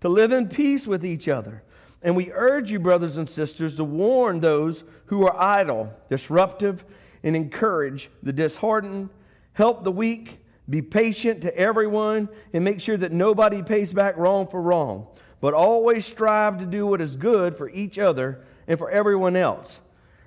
to 0.00 0.08
live 0.08 0.32
in 0.32 0.48
peace 0.48 0.86
with 0.86 1.04
each 1.04 1.28
other. 1.28 1.62
And 2.00 2.16
we 2.16 2.32
urge 2.32 2.70
you, 2.70 2.78
brothers 2.78 3.18
and 3.18 3.28
sisters, 3.28 3.76
to 3.76 3.84
warn 3.84 4.40
those 4.40 4.84
who 5.06 5.26
are 5.26 5.38
idle, 5.38 5.92
disruptive, 6.08 6.84
and 7.22 7.36
encourage 7.36 8.10
the 8.22 8.32
disheartened, 8.32 9.10
help 9.52 9.84
the 9.84 9.92
weak, 9.92 10.38
be 10.68 10.80
patient 10.80 11.42
to 11.42 11.54
everyone, 11.56 12.30
and 12.54 12.64
make 12.64 12.80
sure 12.80 12.96
that 12.96 13.12
nobody 13.12 13.62
pays 13.62 13.92
back 13.92 14.16
wrong 14.16 14.46
for 14.46 14.62
wrong 14.62 15.06
but 15.44 15.52
always 15.52 16.06
strive 16.06 16.56
to 16.56 16.64
do 16.64 16.86
what 16.86 17.02
is 17.02 17.16
good 17.16 17.54
for 17.54 17.68
each 17.68 17.98
other 17.98 18.40
and 18.66 18.78
for 18.78 18.90
everyone 18.90 19.36
else. 19.36 19.78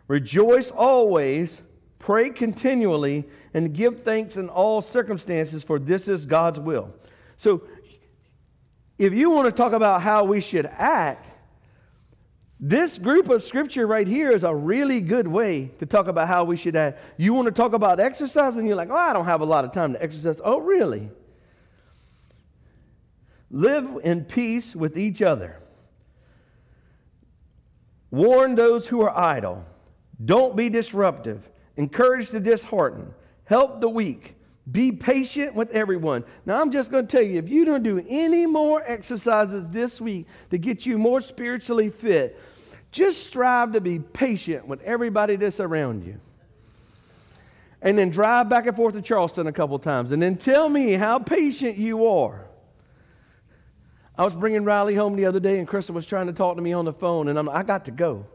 Rejoice 0.08 0.70
always, 0.70 1.60
pray 1.98 2.30
continually, 2.30 3.28
and 3.56 3.74
give 3.74 4.02
thanks 4.02 4.38
in 4.38 4.48
all 4.48 4.80
circumstances, 4.80 5.64
for 5.64 5.80
this 5.80 6.08
is 6.08 6.28
God's 6.28 6.60
will. 6.60 6.94
So, 7.36 7.64
if 9.00 9.12
you 9.12 9.32
want 9.32 9.48
to 9.48 9.52
talk 9.52 9.74
about 9.74 10.04
how 10.04 10.24
we 10.24 10.40
should 10.40 10.68
act, 10.68 11.26
this 12.60 13.00
group 13.00 13.28
of 13.30 13.44
scripture 13.44 13.88
right 13.88 14.08
here 14.08 14.30
is 14.30 14.44
a 14.44 14.54
really 14.54 15.02
good 15.02 15.28
way 15.28 15.72
to 15.80 15.88
talk 15.88 16.08
about 16.08 16.28
how 16.28 16.44
we 16.44 16.58
should 16.58 16.76
act. 16.76 17.00
You 17.18 17.34
want 17.34 17.48
to 17.48 17.52
talk 17.52 17.74
about 17.74 18.00
exercise, 18.00 18.58
and 18.58 18.68
you're 18.68 18.78
like, 18.78 18.92
oh, 18.92 18.96
I 18.96 19.14
don't 19.14 19.26
have 19.26 19.42
a 19.42 19.46
lot 19.46 19.66
of 19.66 19.72
time 19.72 19.94
to 19.94 20.04
exercise. 20.04 20.40
Oh, 20.46 20.60
really? 20.60 21.10
Live 23.50 24.00
in 24.04 24.26
peace 24.26 24.76
with 24.76 24.98
each 24.98 25.22
other. 25.22 25.60
Warn 28.12 28.56
those 28.56 28.88
who 28.88 29.02
are 29.02 29.18
idle. 29.18 29.66
Don't 30.24 30.56
be 30.56 30.70
disruptive. 30.70 31.50
Encourage 31.76 32.30
the 32.30 32.40
disheartened. 32.40 33.14
Help 33.46 33.80
the 33.80 33.90
weak. 33.90 34.36
Be 34.70 34.92
patient 34.92 35.56
with 35.56 35.72
everyone. 35.72 36.26
Now, 36.46 36.60
I'm 36.62 36.72
just 36.72 36.92
going 36.92 37.08
to 37.08 37.18
tell 37.18 37.26
you 37.26 37.40
if 37.40 37.48
you 37.48 37.64
don't 37.64 37.84
do 37.84 38.04
any 38.10 38.46
more 38.46 38.84
exercises 38.86 39.70
this 39.70 40.02
week 40.02 40.28
to 40.50 40.58
get 40.58 40.86
you 40.86 40.98
more 40.98 41.22
spiritually 41.22 41.90
fit, 41.90 42.38
just 42.92 43.26
strive 43.26 43.74
to 43.74 43.82
be 43.82 44.00
patient 44.00 44.68
with 44.68 44.82
everybody 44.82 45.38
that's 45.38 45.60
around 45.60 46.04
you. 46.04 46.20
And 47.82 47.98
then 47.98 48.10
drive 48.10 48.50
back 48.50 48.66
and 48.66 48.76
forth 48.76 48.96
to 48.96 49.02
Charleston 49.02 49.48
a 49.48 49.54
couple 49.54 49.78
times. 49.80 50.12
And 50.12 50.22
then 50.22 50.36
tell 50.36 50.68
me 50.68 50.94
how 50.94 51.20
patient 51.20 51.78
you 51.78 52.08
are. 52.08 52.47
I 54.18 54.26
was 54.26 54.34
bringing 54.34 54.64
Riley 54.64 54.96
home 54.96 55.16
the 55.16 55.26
other 55.26 55.40
day, 55.40 55.60
and 55.60 55.68
Krista 55.68 55.92
was 55.92 56.06
trying 56.06 56.28
to 56.28 56.34
talk 56.34 56.56
to 56.56 56.62
me 56.62 56.74
on 56.74 56.86
the 56.86 56.94
phone, 56.94 57.28
and 57.28 57.38
I'm, 57.38 57.48
I 57.48 57.64
got 57.64 57.86
to 57.86 57.92
go. 57.92 58.26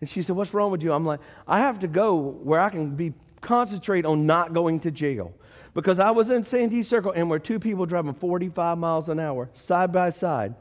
And 0.00 0.08
she 0.08 0.22
said, 0.22 0.36
What's 0.36 0.54
wrong 0.54 0.70
with 0.70 0.82
you? 0.82 0.92
I'm 0.92 1.04
like, 1.04 1.20
I 1.48 1.58
have 1.58 1.80
to 1.80 1.88
go 1.88 2.14
where 2.14 2.60
I 2.60 2.70
can 2.70 2.94
be 2.94 3.14
concentrate 3.40 4.04
on 4.04 4.26
not 4.26 4.52
going 4.52 4.80
to 4.80 4.90
jail. 4.90 5.32
Because 5.74 5.98
I 5.98 6.12
was 6.12 6.30
in 6.30 6.44
Santee 6.44 6.82
Circle, 6.82 7.12
and 7.12 7.28
where 7.28 7.38
two 7.38 7.58
people 7.58 7.84
driving 7.84 8.14
45 8.14 8.78
miles 8.78 9.08
an 9.08 9.18
hour 9.18 9.50
side 9.54 9.92
by 9.92 10.10
side 10.10 10.54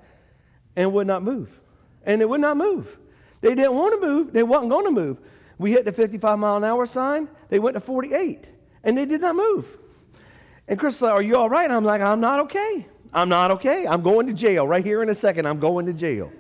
and 0.76 0.92
would 0.94 1.08
not 1.08 1.24
move. 1.24 1.60
And 2.04 2.20
they 2.20 2.26
would 2.26 2.42
not 2.42 2.58
move. 2.58 2.98
They 3.42 3.56
didn't 3.56 3.76
want 3.76 3.94
to 3.94 4.08
move, 4.08 4.34
they 4.34 4.44
wasn't 4.44 4.72
going 4.72 4.86
to 4.86 4.92
move. 4.92 5.18
We 5.58 5.72
hit 5.72 5.86
the 5.86 5.92
55 5.92 6.40
mile 6.40 6.58
an 6.58 6.64
hour 6.64 6.86
sign, 6.86 7.28
they 7.50 7.60
went 7.60 7.76
to 7.76 7.80
48, 7.80 8.46
and 8.84 8.98
they 8.98 9.06
did 9.06 9.22
not 9.22 9.36
move. 9.36 9.68
And 10.68 10.80
Chris 10.80 10.98
said, 10.98 11.10
Are 11.10 11.22
you 11.22 11.36
all 11.36 11.50
right? 11.50 11.70
I'm 11.70 11.84
like, 11.84 12.02
I'm 12.02 12.20
not 12.20 12.40
okay. 12.42 12.88
I'm 13.14 13.30
not 13.30 13.52
okay. 13.52 13.86
I'm 13.86 14.02
going 14.02 14.28
to 14.28 14.34
jail. 14.34 14.68
Right 14.68 14.84
here 14.84 15.04
in 15.04 15.10
a 15.10 15.16
second, 15.16 15.46
I'm 15.46 15.60
going 15.60 15.86
to 15.86 15.94
jail. 15.94 16.32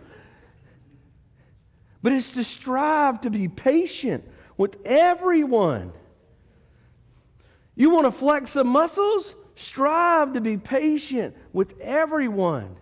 But 2.01 2.13
it's 2.13 2.31
to 2.31 2.43
strive 2.43 3.21
to 3.21 3.29
be 3.29 3.47
patient 3.47 4.27
with 4.57 4.77
everyone. 4.85 5.93
You 7.75 7.89
want 7.89 8.05
to 8.05 8.11
flex 8.11 8.51
some 8.51 8.67
muscles? 8.67 9.35
Strive 9.55 10.33
to 10.33 10.41
be 10.41 10.57
patient 10.57 11.35
with 11.53 11.79
everyone. 11.79 12.75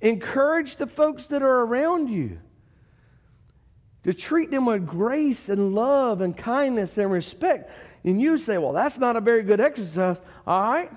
Encourage 0.00 0.76
the 0.76 0.86
folks 0.86 1.26
that 1.28 1.42
are 1.42 1.60
around 1.62 2.08
you. 2.08 2.38
To 4.04 4.14
treat 4.14 4.50
them 4.50 4.66
with 4.66 4.86
grace 4.86 5.48
and 5.48 5.74
love 5.74 6.20
and 6.20 6.36
kindness 6.36 6.96
and 6.96 7.10
respect. 7.10 7.70
And 8.04 8.20
you 8.20 8.38
say, 8.38 8.56
well, 8.56 8.72
that's 8.72 8.98
not 8.98 9.16
a 9.16 9.20
very 9.20 9.42
good 9.42 9.60
exercise. 9.60 10.20
All 10.46 10.62
right, 10.62 10.92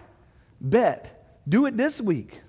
bet. 0.61 1.18
Do 1.47 1.65
it 1.65 1.77
this 1.77 1.99
week. 2.01 2.41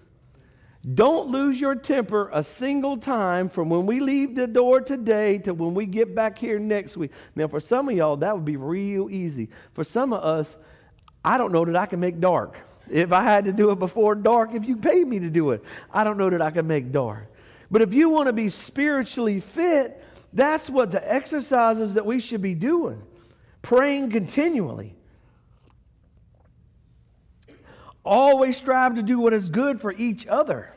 Don't 0.94 1.28
lose 1.28 1.60
your 1.60 1.74
temper 1.74 2.30
a 2.32 2.42
single 2.42 2.96
time 2.96 3.50
from 3.50 3.68
when 3.68 3.84
we 3.84 4.00
leave 4.00 4.34
the 4.34 4.46
door 4.46 4.80
today 4.80 5.36
to 5.38 5.52
when 5.52 5.74
we 5.74 5.84
get 5.84 6.14
back 6.14 6.38
here 6.38 6.58
next 6.58 6.96
week. 6.96 7.12
Now, 7.34 7.48
for 7.48 7.60
some 7.60 7.88
of 7.90 7.94
y'all, 7.94 8.16
that 8.16 8.34
would 8.34 8.46
be 8.46 8.56
real 8.56 9.10
easy. 9.10 9.50
For 9.74 9.84
some 9.84 10.14
of 10.14 10.24
us, 10.24 10.56
I 11.22 11.36
don't 11.36 11.52
know 11.52 11.66
that 11.66 11.76
I 11.76 11.84
can 11.84 12.00
make 12.00 12.18
dark. 12.18 12.58
If 12.90 13.12
I 13.12 13.22
had 13.22 13.44
to 13.44 13.52
do 13.52 13.70
it 13.70 13.78
before 13.78 14.14
dark, 14.14 14.54
if 14.54 14.64
you 14.64 14.76
paid 14.76 15.06
me 15.06 15.18
to 15.18 15.28
do 15.28 15.50
it, 15.50 15.62
I 15.92 16.02
don't 16.02 16.16
know 16.16 16.30
that 16.30 16.40
I 16.40 16.50
can 16.50 16.66
make 16.66 16.90
dark. 16.92 17.30
But 17.70 17.82
if 17.82 17.92
you 17.92 18.08
want 18.08 18.28
to 18.28 18.32
be 18.32 18.48
spiritually 18.48 19.40
fit, 19.40 20.02
that's 20.32 20.70
what 20.70 20.90
the 20.90 21.12
exercises 21.12 21.94
that 21.94 22.06
we 22.06 22.20
should 22.20 22.40
be 22.40 22.54
doing. 22.54 23.02
Praying 23.60 24.10
continually, 24.10 24.96
Always 28.04 28.56
strive 28.56 28.94
to 28.94 29.02
do 29.02 29.18
what 29.18 29.34
is 29.34 29.50
good 29.50 29.80
for 29.80 29.92
each 29.92 30.26
other 30.26 30.72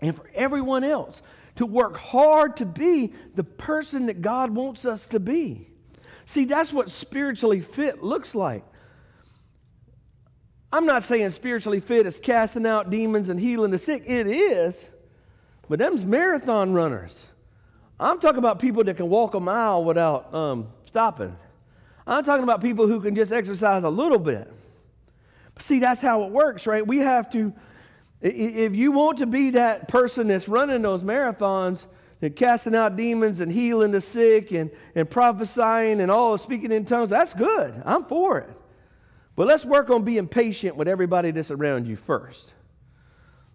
and 0.00 0.16
for 0.16 0.28
everyone 0.34 0.84
else. 0.84 1.22
To 1.56 1.66
work 1.66 1.96
hard 1.96 2.56
to 2.56 2.66
be 2.66 3.12
the 3.34 3.44
person 3.44 4.06
that 4.06 4.22
God 4.22 4.50
wants 4.50 4.84
us 4.84 5.06
to 5.08 5.20
be. 5.20 5.68
See, 6.24 6.46
that's 6.46 6.72
what 6.72 6.90
spiritually 6.90 7.60
fit 7.60 8.02
looks 8.02 8.34
like. 8.34 8.64
I'm 10.72 10.86
not 10.86 11.04
saying 11.04 11.28
spiritually 11.30 11.80
fit 11.80 12.06
is 12.06 12.18
casting 12.18 12.66
out 12.66 12.88
demons 12.88 13.28
and 13.28 13.38
healing 13.38 13.70
the 13.70 13.78
sick. 13.78 14.04
It 14.06 14.26
is. 14.26 14.82
But 15.68 15.78
them's 15.78 16.04
marathon 16.04 16.72
runners. 16.72 17.26
I'm 18.00 18.18
talking 18.18 18.38
about 18.38 18.58
people 18.58 18.82
that 18.84 18.96
can 18.96 19.08
walk 19.08 19.34
a 19.34 19.40
mile 19.40 19.84
without 19.84 20.34
um, 20.34 20.68
stopping. 20.86 21.36
I'm 22.06 22.24
talking 22.24 22.42
about 22.42 22.60
people 22.60 22.86
who 22.86 23.00
can 23.00 23.14
just 23.14 23.30
exercise 23.30 23.84
a 23.84 23.90
little 23.90 24.18
bit. 24.18 24.52
See, 25.58 25.78
that's 25.78 26.00
how 26.00 26.24
it 26.24 26.32
works, 26.32 26.66
right? 26.66 26.86
We 26.86 26.98
have 26.98 27.30
to, 27.32 27.52
if 28.20 28.74
you 28.74 28.92
want 28.92 29.18
to 29.18 29.26
be 29.26 29.50
that 29.50 29.88
person 29.88 30.28
that's 30.28 30.48
running 30.48 30.82
those 30.82 31.02
marathons, 31.02 31.84
and 32.22 32.36
casting 32.36 32.74
out 32.74 32.96
demons 32.96 33.40
and 33.40 33.50
healing 33.50 33.90
the 33.90 34.00
sick 34.00 34.52
and, 34.52 34.70
and 34.94 35.10
prophesying 35.10 36.00
and 36.00 36.10
all 36.10 36.38
speaking 36.38 36.70
in 36.70 36.84
tongues, 36.84 37.10
that's 37.10 37.34
good. 37.34 37.82
I'm 37.84 38.04
for 38.04 38.38
it. 38.38 38.56
But 39.34 39.48
let's 39.48 39.64
work 39.64 39.90
on 39.90 40.04
being 40.04 40.28
patient 40.28 40.76
with 40.76 40.86
everybody 40.86 41.32
that's 41.32 41.50
around 41.50 41.86
you 41.86 41.96
first. 41.96 42.52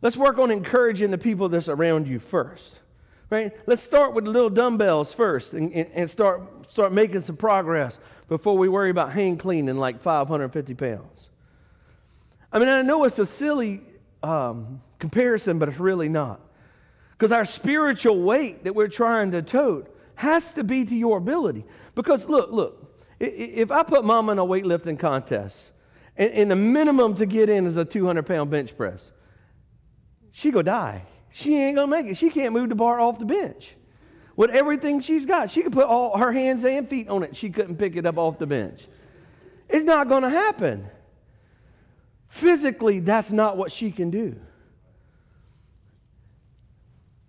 Let's 0.02 0.18
work 0.18 0.38
on 0.38 0.52
encouraging 0.52 1.12
the 1.12 1.18
people 1.18 1.48
that's 1.50 1.70
around 1.70 2.08
you 2.08 2.20
first. 2.20 2.80
Right? 3.30 3.54
Let's 3.68 3.82
start 3.82 4.14
with 4.14 4.26
the 4.26 4.32
little 4.32 4.50
dumbbells 4.50 5.14
first 5.14 5.54
and, 5.54 5.72
and, 5.74 5.90
and 5.94 6.10
start, 6.10 6.70
start 6.70 6.92
making 6.92 7.22
some 7.22 7.38
progress 7.38 8.00
before 8.28 8.58
we 8.58 8.70
worry 8.70 8.90
about 8.90 9.12
hang 9.12 9.38
cleaning 9.38 9.78
like 9.78 10.02
550 10.02 10.74
pounds. 10.74 11.30
I 12.58 12.60
mean, 12.60 12.70
I 12.70 12.82
know 12.82 13.04
it's 13.04 13.20
a 13.20 13.26
silly 13.28 13.82
um, 14.24 14.82
comparison, 14.98 15.60
but 15.60 15.70
it's 15.70 15.80
really 15.80 16.10
not. 16.10 16.41
Because 17.12 17.32
our 17.32 17.46
spiritual 17.46 18.20
weight 18.20 18.63
that 18.63 18.74
we're 18.74 18.88
trying 18.88 19.30
to 19.34 19.43
tote 19.43 19.96
has 20.15 20.54
to 20.54 20.63
be 20.63 20.84
to 20.84 20.96
your 20.96 21.20
ability. 21.20 21.65
Because 21.93 22.28
look, 22.28 22.52
look, 22.52 23.00
if 23.20 23.70
I 23.70 23.84
put 23.84 24.04
mama 24.04 24.32
in 24.32 24.39
a 24.39 24.43
weightlifting 24.43 24.98
contest, 24.98 25.70
and, 26.15 26.32
and 26.32 26.50
the 26.50 26.56
minimum 26.56 27.13
to 27.17 27.28
get 27.28 27.48
in 27.48 27.67
is 27.67 27.78
a 27.78 27.86
200 27.86 28.26
pound 28.26 28.50
bench 28.50 28.76
press, 28.76 29.12
she 30.32 30.50
go 30.50 30.63
die. 30.63 31.04
She 31.30 31.56
ain't 31.58 31.76
gonna 31.76 31.91
make 31.91 32.08
it. 32.08 32.17
She 32.17 32.32
can't 32.32 32.54
move 32.54 32.70
the 32.70 32.76
bar 32.76 33.00
off 33.00 33.20
the 33.20 33.26
bench. 33.26 33.76
With 34.36 34.50
everything 34.50 35.00
she's 35.02 35.28
got, 35.28 35.52
she 35.52 35.62
could 35.62 35.74
put 35.74 35.86
all 35.86 36.17
her 36.17 36.32
hands 36.32 36.65
and 36.65 36.89
feet 36.89 37.08
on 37.08 37.22
it. 37.22 37.36
She 37.36 37.52
couldn't 37.52 37.76
pick 37.78 37.96
it 37.96 38.08
up 38.08 38.17
off 38.17 38.39
the 38.39 38.48
bench. 38.48 38.88
It's 39.70 39.86
not 39.86 40.10
gonna 40.10 40.32
happen. 40.32 40.89
Physically, 42.28 43.00
that's 43.00 43.32
not 43.32 43.58
what 43.58 43.72
she 43.72 43.92
can 43.92 44.10
do. 44.10 44.36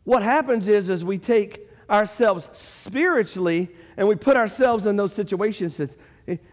What 0.04 0.22
happens 0.22 0.68
is, 0.68 0.88
is 0.90 1.04
we 1.04 1.18
take 1.18 1.68
ourselves 1.90 2.48
spiritually 2.52 3.68
and 3.96 4.08
we 4.08 4.14
put 4.14 4.36
ourselves 4.36 4.86
in 4.86 4.96
those 4.96 5.12
situations. 5.12 5.78
It's, 5.80 5.96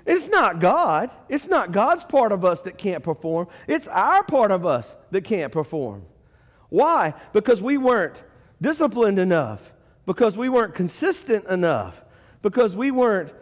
it's 0.05 0.27
not 0.27 0.59
God. 0.59 1.09
It's 1.29 1.47
not 1.47 1.71
God's 1.71 2.03
part 2.03 2.31
of 2.31 2.45
us 2.45 2.61
that 2.61 2.77
can't 2.77 3.03
perform. 3.03 3.47
It's 3.67 3.87
our 3.87 4.23
part 4.23 4.51
of 4.51 4.65
us 4.65 4.95
that 5.11 5.23
can't 5.23 5.51
perform. 5.51 6.03
Why? 6.69 7.13
Because 7.33 7.61
we 7.61 7.77
weren't 7.77 8.21
disciplined 8.61 9.19
enough, 9.19 9.73
because 10.05 10.37
we 10.37 10.49
weren't 10.49 10.75
consistent 10.75 11.45
enough, 11.47 12.01
because 12.41 12.75
we 12.75 12.91
weren't 12.91 13.33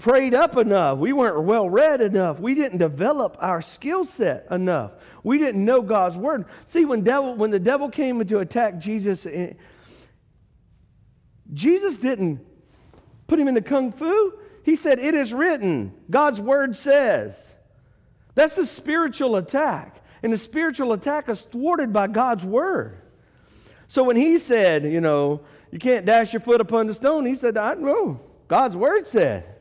prayed 0.00 0.34
up 0.34 0.56
enough. 0.56 0.98
We 0.98 1.12
weren't 1.12 1.42
well 1.42 1.68
read 1.68 2.00
enough. 2.00 2.40
We 2.40 2.54
didn't 2.54 2.78
develop 2.78 3.36
our 3.40 3.62
skill 3.62 4.04
set 4.04 4.46
enough. 4.50 4.92
We 5.22 5.38
didn't 5.38 5.64
know 5.64 5.82
God's 5.82 6.16
word. 6.16 6.46
See, 6.64 6.84
when, 6.84 7.02
devil, 7.02 7.34
when 7.34 7.50
the 7.50 7.58
devil 7.58 7.88
came 7.88 8.24
to 8.24 8.38
attack 8.38 8.78
Jesus, 8.78 9.26
eh, 9.26 9.54
Jesus 11.52 11.98
didn't 11.98 12.40
put 13.26 13.38
him 13.38 13.48
into 13.48 13.62
kung 13.62 13.92
fu. 13.92 14.34
He 14.64 14.76
said, 14.76 14.98
It 14.98 15.14
is 15.14 15.32
written. 15.32 15.94
God's 16.10 16.40
word 16.40 16.76
says. 16.76 17.54
That's 18.34 18.56
a 18.58 18.66
spiritual 18.66 19.36
attack. 19.36 20.02
And 20.22 20.32
the 20.32 20.38
spiritual 20.38 20.92
attack 20.92 21.28
is 21.28 21.42
thwarted 21.42 21.92
by 21.92 22.06
God's 22.06 22.44
word. 22.44 23.00
So 23.88 24.04
when 24.04 24.16
he 24.16 24.38
said, 24.38 24.84
you 24.84 25.00
know, 25.00 25.40
you 25.72 25.78
can't 25.78 26.06
dash 26.06 26.32
your 26.32 26.40
foot 26.40 26.60
upon 26.60 26.86
the 26.86 26.94
stone, 26.94 27.26
he 27.26 27.34
said, 27.34 27.56
I 27.56 27.74
know. 27.74 28.20
God's 28.46 28.76
word 28.76 29.06
said. 29.06 29.59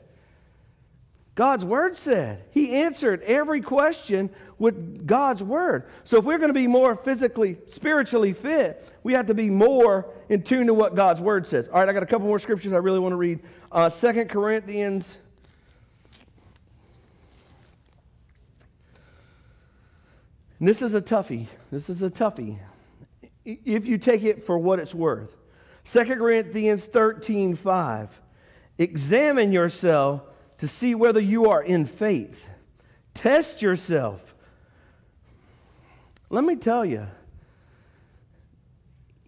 God's 1.39 1.63
word 1.63 1.95
said. 1.95 2.43
He 2.52 2.75
answered 2.75 3.21
every 3.21 3.62
question 3.62 4.30
with 4.58 5.08
God's 5.08 5.41
word. 5.41 5.86
So 6.04 6.17
if 6.17 6.25
we're 6.25 6.38
going 6.38 6.49
to 6.49 6.54
be 6.54 6.67
more 6.67 6.97
physically, 6.97 7.56
spiritually 7.65 8.34
fit, 8.34 8.86
we 9.04 9.13
have 9.13 9.28
to 9.28 9.34
be 9.34 9.49
more 9.49 10.13
in 10.28 10.43
tune 10.43 10.67
to 10.67 10.73
what 10.73 10.95
God's 10.95 11.21
word 11.21 11.47
says. 11.47 11.69
All 11.69 11.80
right, 11.80 11.88
I 11.88 11.93
got 11.93 12.04
a 12.04 12.08
couple 12.08 12.28
more 12.28 12.39
scriptures 12.39 12.73
I 12.73 12.75
really 12.80 12.99
want 12.99 13.13
to 13.13 13.15
read. 13.15 13.39
Uh, 13.71 13.89
2 13.89 14.25
Corinthians. 14.25 15.17
And 20.60 20.67
this 20.67 20.82
is 20.82 20.93
a 20.93 21.02
toughie. 21.02 21.47
This 21.71 21.89
is 21.89 22.04
a 22.04 22.10
toughie. 22.10 22.60
If 23.45 23.88
you 23.88 23.97
take 23.97 24.23
it 24.23 24.45
for 24.45 24.58
what 24.58 24.78
it's 24.78 24.93
worth. 24.93 25.38
2 25.86 26.04
Corinthians 26.04 26.86
13 26.86 27.56
5. 27.56 28.21
Examine 28.78 29.54
yourself 29.54 30.23
to 30.60 30.67
see 30.67 30.95
whether 30.95 31.19
you 31.19 31.50
are 31.50 31.63
in 31.63 31.86
faith. 31.86 32.48
Test 33.13 33.62
yourself. 33.62 34.36
Let 36.30 36.43
me 36.43 36.56
tell 36.56 36.86
you, 36.86 37.08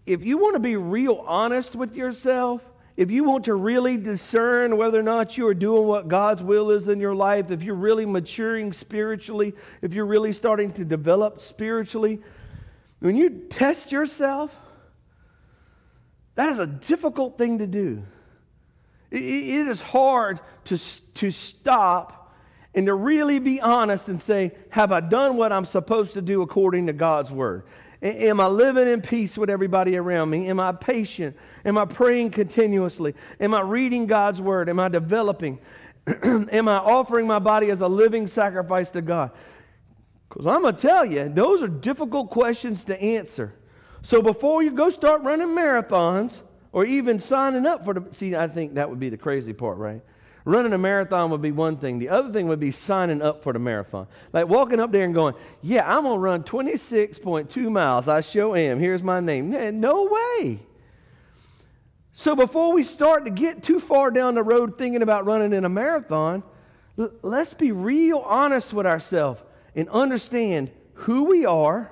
if 0.05 0.23
you 0.23 0.37
want 0.37 0.55
to 0.55 0.59
be 0.59 0.75
real 0.75 1.23
honest 1.27 1.75
with 1.75 1.95
yourself, 1.95 2.61
if 2.97 3.09
you 3.09 3.23
want 3.23 3.45
to 3.45 3.55
really 3.55 3.97
discern 3.97 4.77
whether 4.77 4.99
or 4.99 5.03
not 5.03 5.37
you 5.37 5.47
are 5.47 5.53
doing 5.53 5.87
what 5.87 6.07
God's 6.07 6.43
will 6.43 6.69
is 6.69 6.89
in 6.89 6.99
your 6.99 7.15
life, 7.15 7.49
if 7.49 7.63
you're 7.63 7.75
really 7.75 8.05
maturing 8.05 8.73
spiritually, 8.73 9.53
if 9.81 9.93
you're 9.93 10.05
really 10.05 10.33
starting 10.33 10.71
to 10.73 10.85
develop 10.85 11.39
spiritually, 11.39 12.21
when 12.99 13.15
you 13.15 13.29
test 13.49 13.91
yourself, 13.91 14.55
that 16.35 16.49
is 16.49 16.59
a 16.59 16.67
difficult 16.67 17.37
thing 17.37 17.59
to 17.59 17.67
do 17.67 18.03
it 19.11 19.67
is 19.67 19.81
hard 19.81 20.39
to, 20.65 20.77
to 21.15 21.31
stop 21.31 22.33
and 22.73 22.85
to 22.85 22.93
really 22.93 23.39
be 23.39 23.59
honest 23.59 24.07
and 24.07 24.21
say, 24.21 24.53
Have 24.69 24.91
I 24.91 25.01
done 25.01 25.35
what 25.35 25.51
I'm 25.51 25.65
supposed 25.65 26.13
to 26.13 26.21
do 26.21 26.41
according 26.41 26.87
to 26.87 26.93
God's 26.93 27.29
word? 27.31 27.63
Am 28.01 28.39
I 28.39 28.47
living 28.47 28.87
in 28.87 29.01
peace 29.01 29.37
with 29.37 29.49
everybody 29.49 29.95
around 29.95 30.31
me? 30.31 30.47
Am 30.49 30.59
I 30.59 30.71
patient? 30.71 31.37
Am 31.63 31.77
I 31.77 31.85
praying 31.85 32.31
continuously? 32.31 33.13
Am 33.39 33.53
I 33.53 33.61
reading 33.61 34.07
God's 34.07 34.41
word? 34.41 34.69
Am 34.69 34.79
I 34.79 34.87
developing? 34.87 35.59
Am 36.23 36.67
I 36.67 36.77
offering 36.77 37.27
my 37.27 37.37
body 37.37 37.69
as 37.69 37.81
a 37.81 37.87
living 37.87 38.25
sacrifice 38.25 38.89
to 38.91 39.01
God? 39.03 39.31
Because 40.27 40.47
I'm 40.47 40.61
going 40.61 40.75
to 40.75 40.81
tell 40.81 41.05
you, 41.05 41.29
those 41.29 41.61
are 41.61 41.67
difficult 41.67 42.31
questions 42.31 42.85
to 42.85 42.99
answer. 42.99 43.53
So 44.01 44.21
before 44.21 44.63
you 44.63 44.71
go 44.71 44.89
start 44.89 45.21
running 45.21 45.49
marathons, 45.49 46.39
or 46.71 46.85
even 46.85 47.19
signing 47.19 47.65
up 47.65 47.85
for 47.85 47.93
the. 47.93 48.13
See, 48.13 48.35
I 48.35 48.47
think 48.47 48.75
that 48.75 48.89
would 48.89 48.99
be 48.99 49.09
the 49.09 49.17
crazy 49.17 49.53
part, 49.53 49.77
right? 49.77 50.01
Running 50.43 50.73
a 50.73 50.77
marathon 50.77 51.29
would 51.31 51.41
be 51.41 51.51
one 51.51 51.77
thing. 51.77 51.99
The 51.99 52.09
other 52.09 52.33
thing 52.33 52.47
would 52.47 52.59
be 52.59 52.71
signing 52.71 53.21
up 53.21 53.43
for 53.43 53.53
the 53.53 53.59
marathon. 53.59 54.07
Like 54.33 54.47
walking 54.47 54.79
up 54.79 54.91
there 54.91 55.05
and 55.05 55.13
going, 55.13 55.35
Yeah, 55.61 55.83
I'm 55.85 56.03
going 56.03 56.15
to 56.15 56.19
run 56.19 56.43
26.2 56.43 57.71
miles. 57.71 58.07
I 58.07 58.21
sure 58.21 58.57
am. 58.57 58.79
Here's 58.79 59.03
my 59.03 59.19
name. 59.19 59.51
No 59.79 60.07
way. 60.09 60.59
So 62.13 62.35
before 62.35 62.73
we 62.73 62.83
start 62.83 63.25
to 63.25 63.31
get 63.31 63.63
too 63.63 63.79
far 63.79 64.11
down 64.11 64.35
the 64.35 64.43
road 64.43 64.77
thinking 64.77 65.01
about 65.01 65.25
running 65.25 65.53
in 65.53 65.63
a 65.63 65.69
marathon, 65.69 66.43
let's 67.21 67.53
be 67.53 67.71
real 67.71 68.19
honest 68.19 68.73
with 68.73 68.85
ourselves 68.85 69.41
and 69.75 69.87
understand 69.89 70.71
who 70.93 71.25
we 71.25 71.45
are 71.45 71.91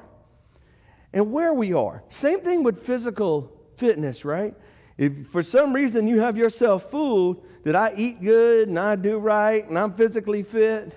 and 1.13 1.31
where 1.31 1.53
we 1.53 1.73
are. 1.73 2.03
Same 2.09 2.41
thing 2.41 2.63
with 2.63 2.83
physical 2.83 3.51
fitness, 3.77 4.25
right? 4.25 4.55
If 4.99 5.27
for 5.29 5.43
some 5.43 5.71
reason 5.71 6.09
you 6.09 6.19
have 6.19 6.35
yourself 6.35 6.91
fooled 6.91 7.41
that 7.63 7.73
I 7.73 7.93
eat 7.95 8.21
good 8.21 8.67
and 8.67 8.77
I 8.77 8.97
do 8.97 9.17
right 9.17 9.65
and 9.65 9.79
I'm 9.79 9.93
physically 9.93 10.43
fit, 10.43 10.93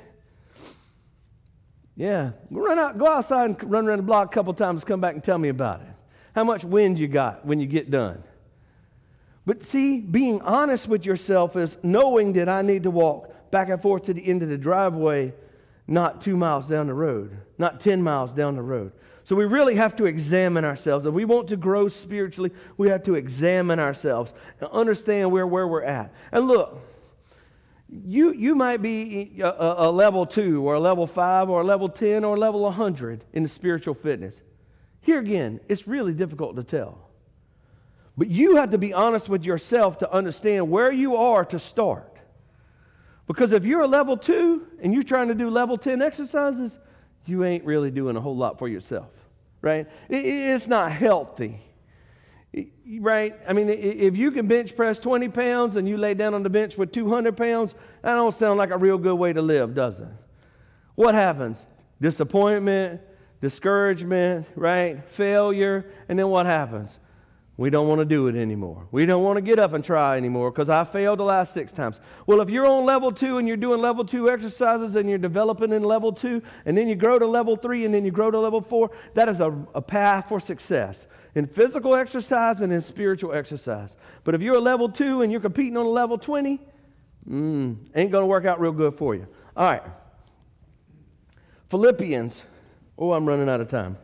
yeah, 1.94 2.32
run 2.50 2.80
out, 2.80 2.98
go 2.98 3.06
outside 3.06 3.50
and 3.50 3.70
run 3.70 3.86
around 3.86 3.98
the 3.98 4.02
block 4.02 4.32
a 4.32 4.34
couple 4.34 4.52
times, 4.54 4.82
come 4.82 5.00
back 5.00 5.14
and 5.14 5.22
tell 5.22 5.38
me 5.38 5.50
about 5.50 5.82
it. 5.82 5.86
How 6.34 6.42
much 6.42 6.64
wind 6.64 6.98
you 6.98 7.06
got 7.06 7.46
when 7.46 7.60
you 7.60 7.66
get 7.66 7.92
done. 7.92 8.24
But 9.46 9.64
see, 9.64 10.00
being 10.00 10.42
honest 10.42 10.88
with 10.88 11.06
yourself 11.06 11.54
is 11.54 11.78
knowing 11.84 12.32
that 12.32 12.48
I 12.48 12.62
need 12.62 12.82
to 12.82 12.90
walk 12.90 13.52
back 13.52 13.68
and 13.68 13.80
forth 13.80 14.02
to 14.04 14.14
the 14.14 14.26
end 14.26 14.42
of 14.42 14.48
the 14.48 14.58
driveway, 14.58 15.32
not 15.86 16.20
two 16.20 16.36
miles 16.36 16.68
down 16.68 16.88
the 16.88 16.94
road, 16.94 17.36
not 17.56 17.78
10 17.78 18.02
miles 18.02 18.34
down 18.34 18.56
the 18.56 18.62
road. 18.62 18.90
So 19.24 19.36
we 19.36 19.44
really 19.44 19.76
have 19.76 19.94
to 19.96 20.06
examine 20.06 20.64
ourselves. 20.64 21.06
If 21.06 21.14
we 21.14 21.24
want 21.24 21.48
to 21.48 21.56
grow 21.56 21.88
spiritually, 21.88 22.50
we 22.76 22.88
have 22.88 23.04
to 23.04 23.14
examine 23.14 23.78
ourselves 23.78 24.32
and 24.60 24.68
understand 24.70 25.30
where, 25.30 25.46
where 25.46 25.66
we're 25.68 25.84
at. 25.84 26.12
And 26.32 26.48
look, 26.48 26.80
you, 27.88 28.32
you 28.32 28.54
might 28.54 28.82
be 28.82 29.40
a, 29.40 29.54
a, 29.78 29.92
level 29.92 30.26
two 30.26 30.66
or 30.66 30.74
a 30.74 30.80
level 30.80 31.06
five 31.06 31.50
or 31.50 31.60
a 31.60 31.64
level 31.64 31.88
10 31.88 32.24
or 32.24 32.36
a 32.36 32.38
level 32.38 32.62
100 32.62 33.24
in 33.32 33.42
the 33.42 33.48
spiritual 33.48 33.94
fitness. 33.94 34.40
Here 35.02 35.18
again, 35.18 35.60
it's 35.68 35.86
really 35.86 36.14
difficult 36.14 36.56
to 36.56 36.64
tell. 36.64 36.98
But 38.16 38.28
you 38.28 38.56
have 38.56 38.70
to 38.70 38.78
be 38.78 38.92
honest 38.92 39.28
with 39.28 39.44
yourself 39.44 39.98
to 39.98 40.10
understand 40.10 40.70
where 40.70 40.92
you 40.92 41.16
are 41.16 41.44
to 41.46 41.58
start. 41.58 42.16
Because 43.26 43.52
if 43.52 43.64
you're 43.64 43.82
a 43.82 43.88
level 43.88 44.16
two 44.16 44.66
and 44.80 44.92
you're 44.92 45.02
trying 45.02 45.28
to 45.28 45.34
do 45.34 45.48
level 45.48 45.76
10 45.76 46.02
exercises, 46.02 46.78
you 47.26 47.44
ain't 47.44 47.64
really 47.64 47.90
doing 47.90 48.16
a 48.16 48.20
whole 48.20 48.36
lot 48.36 48.58
for 48.58 48.68
yourself, 48.68 49.10
right? 49.60 49.86
it's 50.08 50.66
not 50.66 50.92
healthy, 50.92 51.60
right? 52.98 53.38
I 53.48 53.52
mean, 53.52 53.68
if 53.68 54.16
you 54.16 54.30
can 54.30 54.46
bench 54.46 54.76
press 54.76 54.98
20 54.98 55.28
pounds 55.28 55.76
and 55.76 55.88
you 55.88 55.96
lay 55.96 56.14
down 56.14 56.34
on 56.34 56.42
the 56.42 56.50
bench 56.50 56.76
with 56.76 56.92
200 56.92 57.36
pounds, 57.36 57.74
that 58.02 58.14
don't 58.14 58.34
sound 58.34 58.58
like 58.58 58.70
a 58.70 58.78
real 58.78 58.98
good 58.98 59.14
way 59.14 59.32
to 59.32 59.42
live, 59.42 59.74
does 59.74 60.00
it? 60.00 60.08
What 60.94 61.14
happens? 61.14 61.66
Disappointment, 62.00 63.00
discouragement, 63.40 64.46
right? 64.54 65.08
Failure, 65.08 65.86
and 66.08 66.18
then 66.18 66.28
what 66.28 66.46
happens? 66.46 66.98
We 67.62 67.70
don't 67.70 67.86
want 67.86 68.00
to 68.00 68.04
do 68.04 68.26
it 68.26 68.34
anymore. 68.34 68.88
We 68.90 69.06
don't 69.06 69.22
want 69.22 69.36
to 69.36 69.40
get 69.40 69.60
up 69.60 69.72
and 69.72 69.84
try 69.84 70.16
anymore 70.16 70.50
because 70.50 70.68
I 70.68 70.82
failed 70.82 71.20
the 71.20 71.22
last 71.22 71.54
six 71.54 71.70
times. 71.70 72.00
Well, 72.26 72.40
if 72.40 72.50
you're 72.50 72.66
on 72.66 72.84
level 72.84 73.12
two 73.12 73.38
and 73.38 73.46
you're 73.46 73.56
doing 73.56 73.80
level 73.80 74.04
two 74.04 74.28
exercises 74.28 74.96
and 74.96 75.08
you're 75.08 75.16
developing 75.16 75.70
in 75.70 75.84
level 75.84 76.12
two, 76.12 76.42
and 76.66 76.76
then 76.76 76.88
you 76.88 76.96
grow 76.96 77.20
to 77.20 77.24
level 77.24 77.54
three 77.54 77.84
and 77.84 77.94
then 77.94 78.04
you 78.04 78.10
grow 78.10 78.32
to 78.32 78.40
level 78.40 78.60
four, 78.60 78.90
that 79.14 79.28
is 79.28 79.38
a, 79.38 79.56
a 79.76 79.80
path 79.80 80.28
for 80.28 80.40
success 80.40 81.06
in 81.36 81.46
physical 81.46 81.94
exercise 81.94 82.62
and 82.62 82.72
in 82.72 82.80
spiritual 82.80 83.32
exercise. 83.32 83.94
But 84.24 84.34
if 84.34 84.42
you're 84.42 84.56
a 84.56 84.60
level 84.60 84.88
two 84.88 85.22
and 85.22 85.30
you're 85.30 85.40
competing 85.40 85.76
on 85.76 85.86
a 85.86 85.88
level 85.88 86.18
20, 86.18 86.58
mm, 87.30 87.76
ain't 87.94 88.10
going 88.10 88.22
to 88.22 88.26
work 88.26 88.44
out 88.44 88.60
real 88.60 88.72
good 88.72 88.98
for 88.98 89.14
you. 89.14 89.28
All 89.56 89.70
right. 89.70 89.84
Philippians. 91.70 92.42
Oh, 92.98 93.12
I'm 93.12 93.24
running 93.24 93.48
out 93.48 93.60
of 93.60 93.68
time. 93.68 93.98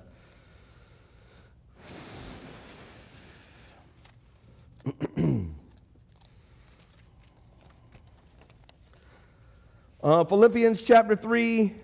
uh, 10.02 10.24
Philippians 10.24 10.82
chapter 10.82 11.14
3. 11.16 11.74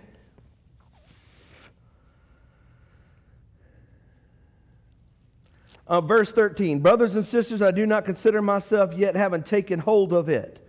Uh, 5.86 6.00
verse 6.00 6.32
13 6.32 6.78
Brothers 6.80 7.14
and 7.14 7.26
sisters, 7.26 7.60
I 7.60 7.70
do 7.70 7.84
not 7.84 8.06
consider 8.06 8.40
myself 8.40 8.94
yet 8.94 9.16
having 9.16 9.42
taken 9.42 9.78
hold 9.78 10.14
of 10.14 10.30
it. 10.30 10.66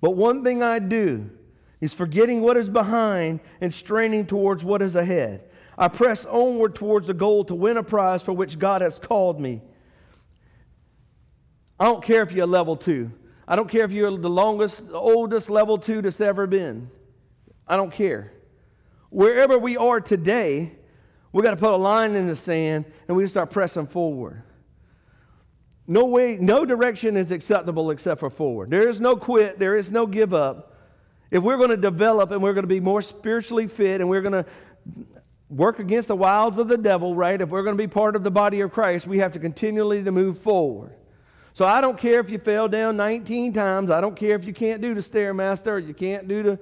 But 0.00 0.16
one 0.16 0.42
thing 0.42 0.62
I 0.62 0.80
do 0.80 1.30
is 1.80 1.94
forgetting 1.94 2.40
what 2.40 2.56
is 2.56 2.68
behind 2.68 3.40
and 3.60 3.72
straining 3.72 4.26
towards 4.26 4.64
what 4.64 4.82
is 4.82 4.96
ahead. 4.96 5.44
I 5.78 5.88
press 5.88 6.24
onward 6.24 6.74
towards 6.74 7.06
the 7.06 7.14
goal 7.14 7.44
to 7.44 7.54
win 7.54 7.76
a 7.76 7.82
prize 7.82 8.22
for 8.22 8.32
which 8.32 8.58
God 8.58 8.80
has 8.82 8.98
called 8.98 9.38
me 9.40 9.62
I 11.78 11.84
don't 11.84 12.02
care 12.02 12.22
if 12.22 12.32
you're 12.32 12.44
a 12.44 12.48
level 12.48 12.76
two. 12.76 13.10
I 13.46 13.54
don't 13.54 13.68
care 13.68 13.84
if 13.84 13.92
you're 13.92 14.16
the 14.16 14.30
longest, 14.30 14.88
the 14.88 14.98
oldest 14.98 15.50
level 15.50 15.78
two 15.78 16.02
that's 16.02 16.20
ever 16.20 16.46
been. 16.46 16.90
I 17.68 17.76
don't 17.76 17.92
care. 17.92 18.32
Wherever 19.10 19.58
we 19.58 19.76
are 19.76 20.00
today, 20.00 20.72
we 21.32 21.42
got 21.42 21.50
to 21.50 21.56
put 21.56 21.70
a 21.70 21.76
line 21.76 22.14
in 22.16 22.26
the 22.26 22.36
sand 22.36 22.86
and 23.06 23.16
we 23.16 23.24
just 23.24 23.34
start 23.34 23.50
pressing 23.50 23.86
forward. 23.86 24.42
No 25.86 26.06
way, 26.06 26.36
no 26.40 26.64
direction 26.64 27.16
is 27.16 27.30
acceptable 27.30 27.90
except 27.90 28.20
for 28.20 28.30
forward. 28.30 28.70
There 28.70 28.88
is 28.88 29.00
no 29.00 29.14
quit, 29.14 29.58
there 29.58 29.76
is 29.76 29.90
no 29.90 30.06
give 30.06 30.34
up. 30.34 30.74
If 31.30 31.42
we're 31.42 31.56
going 31.56 31.70
to 31.70 31.76
develop 31.76 32.30
and 32.30 32.42
we're 32.42 32.54
going 32.54 32.64
to 32.64 32.68
be 32.68 32.80
more 32.80 33.02
spiritually 33.02 33.68
fit 33.68 34.00
and 34.00 34.08
we're 34.08 34.22
going 34.22 34.44
to 34.44 34.46
work 35.48 35.78
against 35.78 36.08
the 36.08 36.16
wiles 36.16 36.58
of 36.58 36.66
the 36.66 36.78
devil, 36.78 37.14
right? 37.14 37.40
If 37.40 37.50
we're 37.50 37.62
going 37.62 37.76
to 37.76 37.82
be 37.82 37.88
part 37.88 38.16
of 38.16 38.24
the 38.24 38.30
body 38.30 38.60
of 38.60 38.72
Christ, 38.72 39.06
we 39.06 39.18
have 39.18 39.32
to 39.32 39.38
continually 39.38 40.02
to 40.02 40.10
move 40.10 40.38
forward. 40.38 40.92
So 41.56 41.64
I 41.64 41.80
don't 41.80 41.96
care 41.98 42.20
if 42.20 42.28
you 42.28 42.38
fell 42.38 42.68
down 42.68 42.98
19 42.98 43.54
times. 43.54 43.90
I 43.90 44.02
don't 44.02 44.14
care 44.14 44.36
if 44.36 44.44
you 44.44 44.52
can't 44.52 44.82
do 44.82 44.92
the 44.92 45.00
stairmaster 45.00 45.68
or 45.68 45.78
you 45.78 45.94
can't 45.94 46.28
do 46.28 46.42
the 46.42 46.58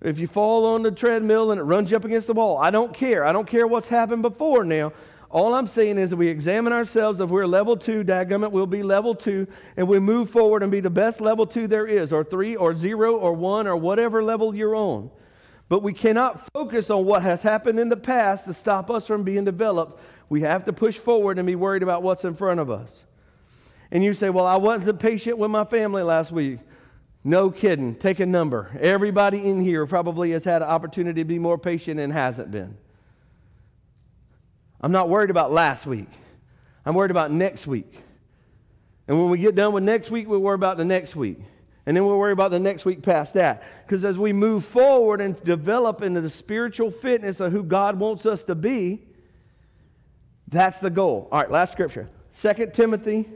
if 0.00 0.20
you 0.20 0.28
fall 0.28 0.64
on 0.64 0.84
the 0.84 0.92
treadmill 0.92 1.50
and 1.50 1.58
it 1.58 1.64
runs 1.64 1.90
you 1.90 1.96
up 1.96 2.04
against 2.04 2.28
the 2.28 2.34
wall. 2.34 2.56
I 2.56 2.70
don't 2.70 2.94
care. 2.94 3.24
I 3.24 3.32
don't 3.32 3.48
care 3.48 3.66
what's 3.66 3.88
happened 3.88 4.22
before 4.22 4.62
now. 4.62 4.92
All 5.28 5.56
I'm 5.56 5.66
saying 5.66 5.98
is 5.98 6.10
that 6.10 6.18
we 6.18 6.28
examine 6.28 6.72
ourselves. 6.72 7.18
If 7.18 7.30
we're 7.30 7.48
level 7.48 7.76
two, 7.76 8.04
dadgummit, 8.04 8.52
we'll 8.52 8.68
be 8.68 8.84
level 8.84 9.12
two, 9.16 9.48
and 9.76 9.88
we 9.88 9.98
move 9.98 10.30
forward 10.30 10.62
and 10.62 10.70
be 10.70 10.78
the 10.78 10.88
best 10.88 11.20
level 11.20 11.44
two 11.44 11.66
there 11.66 11.88
is, 11.88 12.12
or 12.12 12.22
three, 12.22 12.54
or 12.54 12.76
zero, 12.76 13.16
or 13.16 13.32
one, 13.32 13.66
or 13.66 13.76
whatever 13.76 14.22
level 14.22 14.54
you're 14.54 14.76
on. 14.76 15.10
But 15.68 15.82
we 15.82 15.92
cannot 15.92 16.48
focus 16.52 16.90
on 16.90 17.06
what 17.06 17.22
has 17.22 17.42
happened 17.42 17.80
in 17.80 17.88
the 17.88 17.96
past 17.96 18.44
to 18.44 18.54
stop 18.54 18.88
us 18.88 19.04
from 19.04 19.24
being 19.24 19.44
developed. 19.44 20.00
We 20.28 20.42
have 20.42 20.64
to 20.66 20.72
push 20.72 20.96
forward 20.96 21.40
and 21.40 21.46
be 21.46 21.56
worried 21.56 21.82
about 21.82 22.04
what's 22.04 22.24
in 22.24 22.36
front 22.36 22.60
of 22.60 22.70
us. 22.70 23.04
And 23.90 24.04
you 24.04 24.14
say, 24.14 24.30
Well, 24.30 24.46
I 24.46 24.56
wasn't 24.56 25.00
patient 25.00 25.38
with 25.38 25.50
my 25.50 25.64
family 25.64 26.02
last 26.02 26.32
week. 26.32 26.60
No 27.24 27.50
kidding. 27.50 27.94
Take 27.96 28.20
a 28.20 28.26
number. 28.26 28.70
Everybody 28.80 29.48
in 29.48 29.60
here 29.60 29.86
probably 29.86 30.30
has 30.32 30.44
had 30.44 30.62
an 30.62 30.68
opportunity 30.68 31.20
to 31.20 31.24
be 31.24 31.38
more 31.38 31.58
patient 31.58 31.98
and 31.98 32.12
hasn't 32.12 32.50
been. 32.50 32.76
I'm 34.80 34.92
not 34.92 35.08
worried 35.08 35.30
about 35.30 35.52
last 35.52 35.86
week. 35.86 36.08
I'm 36.86 36.94
worried 36.94 37.10
about 37.10 37.32
next 37.32 37.66
week. 37.66 37.92
And 39.08 39.18
when 39.18 39.30
we 39.30 39.38
get 39.38 39.54
done 39.54 39.72
with 39.72 39.82
next 39.82 40.10
week, 40.10 40.28
we'll 40.28 40.38
worry 40.38 40.54
about 40.54 40.76
the 40.76 40.84
next 40.84 41.16
week. 41.16 41.38
And 41.86 41.96
then 41.96 42.04
we'll 42.04 42.18
worry 42.18 42.32
about 42.32 42.50
the 42.50 42.60
next 42.60 42.84
week 42.84 43.02
past 43.02 43.34
that. 43.34 43.62
Because 43.84 44.04
as 44.04 44.18
we 44.18 44.32
move 44.32 44.64
forward 44.64 45.20
and 45.20 45.42
develop 45.42 46.02
into 46.02 46.20
the 46.20 46.30
spiritual 46.30 46.90
fitness 46.90 47.40
of 47.40 47.50
who 47.50 47.62
God 47.62 47.98
wants 47.98 48.26
us 48.26 48.44
to 48.44 48.54
be, 48.54 49.02
that's 50.46 50.78
the 50.78 50.90
goal. 50.90 51.28
All 51.32 51.40
right, 51.40 51.50
last 51.50 51.72
scripture. 51.72 52.08
2 52.38 52.70
Timothy. 52.72 53.26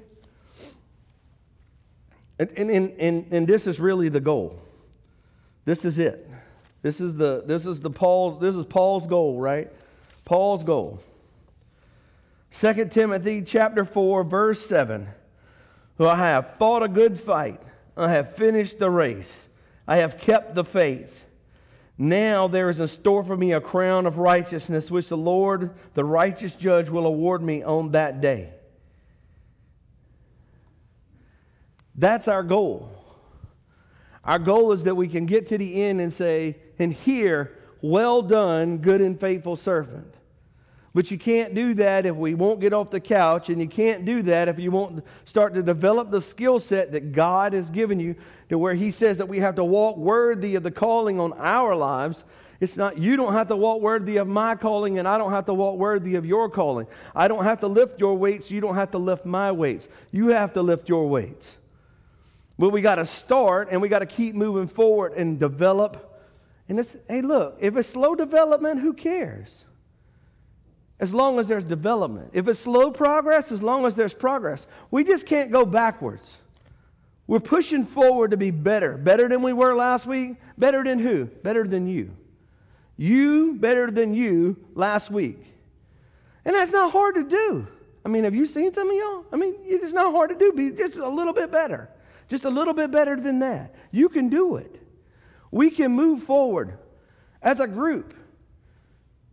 And, 2.50 2.70
and, 2.70 3.00
and, 3.00 3.26
and, 3.30 3.46
this 3.46 3.66
is 3.66 3.78
really 3.78 4.08
the 4.08 4.20
goal. 4.20 4.58
This 5.64 5.84
is 5.84 5.98
it. 5.98 6.28
This 6.82 7.00
is 7.00 7.14
the 7.14 7.44
this 7.46 7.64
is 7.64 7.80
the 7.80 7.90
Paul 7.90 8.32
this 8.32 8.56
is 8.56 8.66
Paul's 8.66 9.06
goal, 9.06 9.38
right? 9.38 9.70
Paul's 10.24 10.64
goal. 10.64 11.00
2 12.54 12.86
Timothy 12.86 13.42
chapter 13.42 13.84
4, 13.84 14.24
verse 14.24 14.60
7. 14.66 15.08
For 15.96 16.06
I 16.06 16.16
have 16.16 16.56
fought 16.58 16.82
a 16.82 16.88
good 16.88 17.18
fight. 17.18 17.60
I 17.96 18.10
have 18.10 18.34
finished 18.36 18.78
the 18.78 18.90
race. 18.90 19.48
I 19.86 19.98
have 19.98 20.18
kept 20.18 20.54
the 20.54 20.64
faith. 20.64 21.26
Now 21.96 22.48
there 22.48 22.68
is 22.68 22.80
in 22.80 22.88
store 22.88 23.22
for 23.22 23.36
me 23.36 23.52
a 23.52 23.60
crown 23.60 24.06
of 24.06 24.18
righteousness, 24.18 24.90
which 24.90 25.08
the 25.08 25.16
Lord, 25.16 25.70
the 25.94 26.04
righteous 26.04 26.54
judge, 26.54 26.88
will 26.88 27.06
award 27.06 27.42
me 27.42 27.62
on 27.62 27.92
that 27.92 28.20
day. 28.20 28.50
That's 31.94 32.28
our 32.28 32.42
goal. 32.42 32.90
Our 34.24 34.38
goal 34.38 34.72
is 34.72 34.84
that 34.84 34.94
we 34.94 35.08
can 35.08 35.26
get 35.26 35.48
to 35.48 35.58
the 35.58 35.82
end 35.82 36.00
and 36.00 36.12
say, 36.12 36.56
and 36.78 36.92
hear, 36.92 37.58
well 37.80 38.22
done, 38.22 38.78
good 38.78 39.00
and 39.00 39.18
faithful 39.18 39.56
servant. 39.56 40.14
But 40.94 41.10
you 41.10 41.18
can't 41.18 41.54
do 41.54 41.72
that 41.74 42.04
if 42.04 42.14
we 42.14 42.34
won't 42.34 42.60
get 42.60 42.74
off 42.74 42.90
the 42.90 43.00
couch, 43.00 43.48
and 43.48 43.60
you 43.60 43.66
can't 43.66 44.04
do 44.04 44.22
that 44.22 44.48
if 44.48 44.58
you 44.58 44.70
won't 44.70 45.02
start 45.24 45.54
to 45.54 45.62
develop 45.62 46.10
the 46.10 46.20
skill 46.20 46.60
set 46.60 46.92
that 46.92 47.12
God 47.12 47.54
has 47.54 47.70
given 47.70 47.98
you 47.98 48.14
to 48.50 48.58
where 48.58 48.74
He 48.74 48.90
says 48.90 49.18
that 49.18 49.28
we 49.28 49.38
have 49.38 49.54
to 49.54 49.64
walk 49.64 49.96
worthy 49.96 50.54
of 50.54 50.62
the 50.62 50.70
calling 50.70 51.18
on 51.18 51.32
our 51.34 51.74
lives. 51.74 52.24
It's 52.60 52.76
not, 52.76 52.98
you 52.98 53.16
don't 53.16 53.32
have 53.32 53.48
to 53.48 53.56
walk 53.56 53.80
worthy 53.80 54.18
of 54.18 54.28
my 54.28 54.54
calling, 54.54 54.98
and 54.98 55.08
I 55.08 55.16
don't 55.16 55.32
have 55.32 55.46
to 55.46 55.54
walk 55.54 55.78
worthy 55.78 56.14
of 56.14 56.26
your 56.26 56.50
calling. 56.50 56.86
I 57.14 57.26
don't 57.26 57.44
have 57.44 57.60
to 57.60 57.68
lift 57.68 57.98
your 57.98 58.14
weights, 58.14 58.50
you 58.50 58.60
don't 58.60 58.74
have 58.74 58.90
to 58.90 58.98
lift 58.98 59.24
my 59.24 59.50
weights. 59.50 59.88
You 60.12 60.28
have 60.28 60.52
to 60.52 60.62
lift 60.62 60.90
your 60.90 61.08
weights. 61.08 61.56
But 62.62 62.68
we 62.68 62.80
got 62.80 62.94
to 62.94 63.06
start, 63.06 63.70
and 63.72 63.82
we 63.82 63.88
got 63.88 63.98
to 63.98 64.06
keep 64.06 64.36
moving 64.36 64.68
forward 64.68 65.14
and 65.14 65.36
develop. 65.36 66.22
And 66.68 66.78
it's, 66.78 66.94
hey, 67.08 67.20
look, 67.20 67.56
if 67.58 67.76
it's 67.76 67.88
slow 67.88 68.14
development, 68.14 68.78
who 68.78 68.92
cares? 68.92 69.64
as 71.00 71.12
long 71.12 71.40
as 71.40 71.48
there's 71.48 71.64
development. 71.64 72.30
If 72.32 72.46
it's 72.46 72.60
slow 72.60 72.92
progress, 72.92 73.50
as 73.50 73.60
long 73.60 73.84
as 73.84 73.96
there's 73.96 74.14
progress. 74.14 74.64
We 74.92 75.02
just 75.02 75.26
can't 75.26 75.50
go 75.50 75.66
backwards. 75.66 76.36
We're 77.26 77.40
pushing 77.40 77.84
forward 77.84 78.30
to 78.30 78.36
be 78.36 78.52
better. 78.52 78.96
Better 78.96 79.28
than 79.28 79.42
we 79.42 79.52
were 79.52 79.74
last 79.74 80.06
week. 80.06 80.36
Better 80.56 80.84
than 80.84 81.00
who? 81.00 81.24
Better 81.24 81.64
than 81.64 81.88
you. 81.88 82.12
You 82.96 83.54
better 83.54 83.90
than 83.90 84.14
you 84.14 84.56
last 84.76 85.10
week. 85.10 85.44
And 86.44 86.54
that's 86.54 86.70
not 86.70 86.92
hard 86.92 87.16
to 87.16 87.24
do. 87.24 87.66
I 88.04 88.08
mean, 88.08 88.22
have 88.22 88.36
you 88.36 88.46
seen 88.46 88.72
some 88.72 88.88
of 88.88 88.94
y'all? 88.94 89.24
I 89.32 89.36
mean, 89.36 89.56
it's 89.64 89.92
not 89.92 90.12
hard 90.12 90.30
to 90.30 90.36
do. 90.36 90.52
Be 90.52 90.70
just 90.70 90.94
a 90.94 91.08
little 91.08 91.32
bit 91.32 91.50
better. 91.50 91.90
Just 92.32 92.46
a 92.46 92.48
little 92.48 92.72
bit 92.72 92.90
better 92.90 93.14
than 93.14 93.40
that. 93.40 93.74
You 93.90 94.08
can 94.08 94.30
do 94.30 94.56
it. 94.56 94.80
We 95.50 95.68
can 95.68 95.92
move 95.92 96.22
forward 96.22 96.78
as 97.42 97.60
a 97.60 97.66
group 97.66 98.14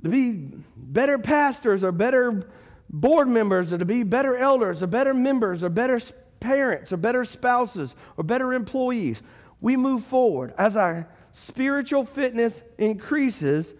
to 0.04 0.10
be 0.10 0.52
better 0.76 1.18
pastors 1.18 1.82
or 1.82 1.94
better 1.94 2.46
board 2.90 3.30
members 3.30 3.72
or 3.72 3.78
to 3.78 3.86
be 3.86 4.04
better 4.04 4.36
elders 4.36 4.84
or 4.84 4.88
better 4.88 5.14
members 5.14 5.64
or 5.64 5.70
better 5.70 6.02
parents 6.42 6.92
or 6.92 6.98
better 6.98 7.24
spouses 7.24 7.96
or 8.18 8.26
better 8.26 8.52
employees. 8.52 9.22
We 9.62 9.78
move 9.78 10.04
forward. 10.04 10.54
As 10.58 10.76
our 10.76 11.08
spiritual 11.32 12.04
fitness 12.04 12.62
increases, 12.78 13.76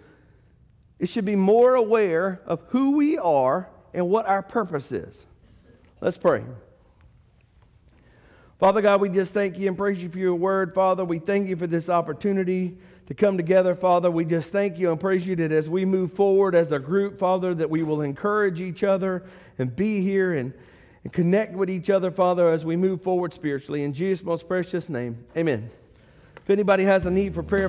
it 0.98 1.10
should 1.10 1.26
be 1.26 1.36
more 1.36 1.76
aware 1.76 2.42
of 2.46 2.62
who 2.70 2.92
we 2.96 3.18
are 3.18 3.70
and 3.94 4.08
what 4.08 4.28
our 4.28 4.42
purpose 4.42 4.94
is. 4.94 5.26
Let's 6.00 6.16
pray. 6.16 6.46
Father 8.60 8.82
God, 8.82 9.00
we 9.00 9.08
just 9.08 9.34
thank 9.34 9.58
you 9.58 9.70
and 9.70 9.78
praise 9.78 10.04
you 10.04 10.10
for 10.10 10.18
your 10.18 10.36
word. 10.36 10.74
Father, 10.74 11.06
we 11.06 11.18
thank 11.18 11.48
you 11.48 11.56
for 11.56 11.66
this 11.66 11.88
opportunity 11.88 12.78
to 13.08 13.14
come 13.14 13.38
together, 13.38 13.74
Father. 13.74 14.12
We 14.12 14.26
just 14.26 14.52
thank 14.52 14.78
you 14.78 14.92
and 14.92 15.00
praise 15.00 15.26
you 15.26 15.36
that 15.38 15.54
as 15.54 15.70
we 15.70 15.86
move 15.86 16.12
forward 16.12 16.56
as 16.56 16.74
a 16.74 16.80
group, 16.80 17.18
Father, 17.18 17.56
that 17.56 17.70
we 17.70 17.84
will 17.84 18.02
encourage 18.02 18.60
each 18.62 18.84
other 18.84 19.24
and 19.58 19.74
be 19.76 20.02
here 20.02 20.34
and, 20.34 20.54
and 21.06 21.14
connect 21.14 21.54
with 21.54 21.70
each 21.70 21.90
other, 21.90 22.12
Father, 22.12 22.50
as 22.50 22.66
we 22.66 22.76
move 22.76 23.02
forward 23.02 23.34
spiritually. 23.34 23.84
In 23.84 23.94
Jesus' 23.94 24.26
most 24.26 24.46
precious 24.46 24.90
name, 24.90 25.26
amen. 25.38 25.72
If 26.36 26.50
anybody 26.50 26.84
has 26.84 27.06
a 27.06 27.12
need 27.12 27.34
for 27.34 27.44
prayer, 27.44 27.68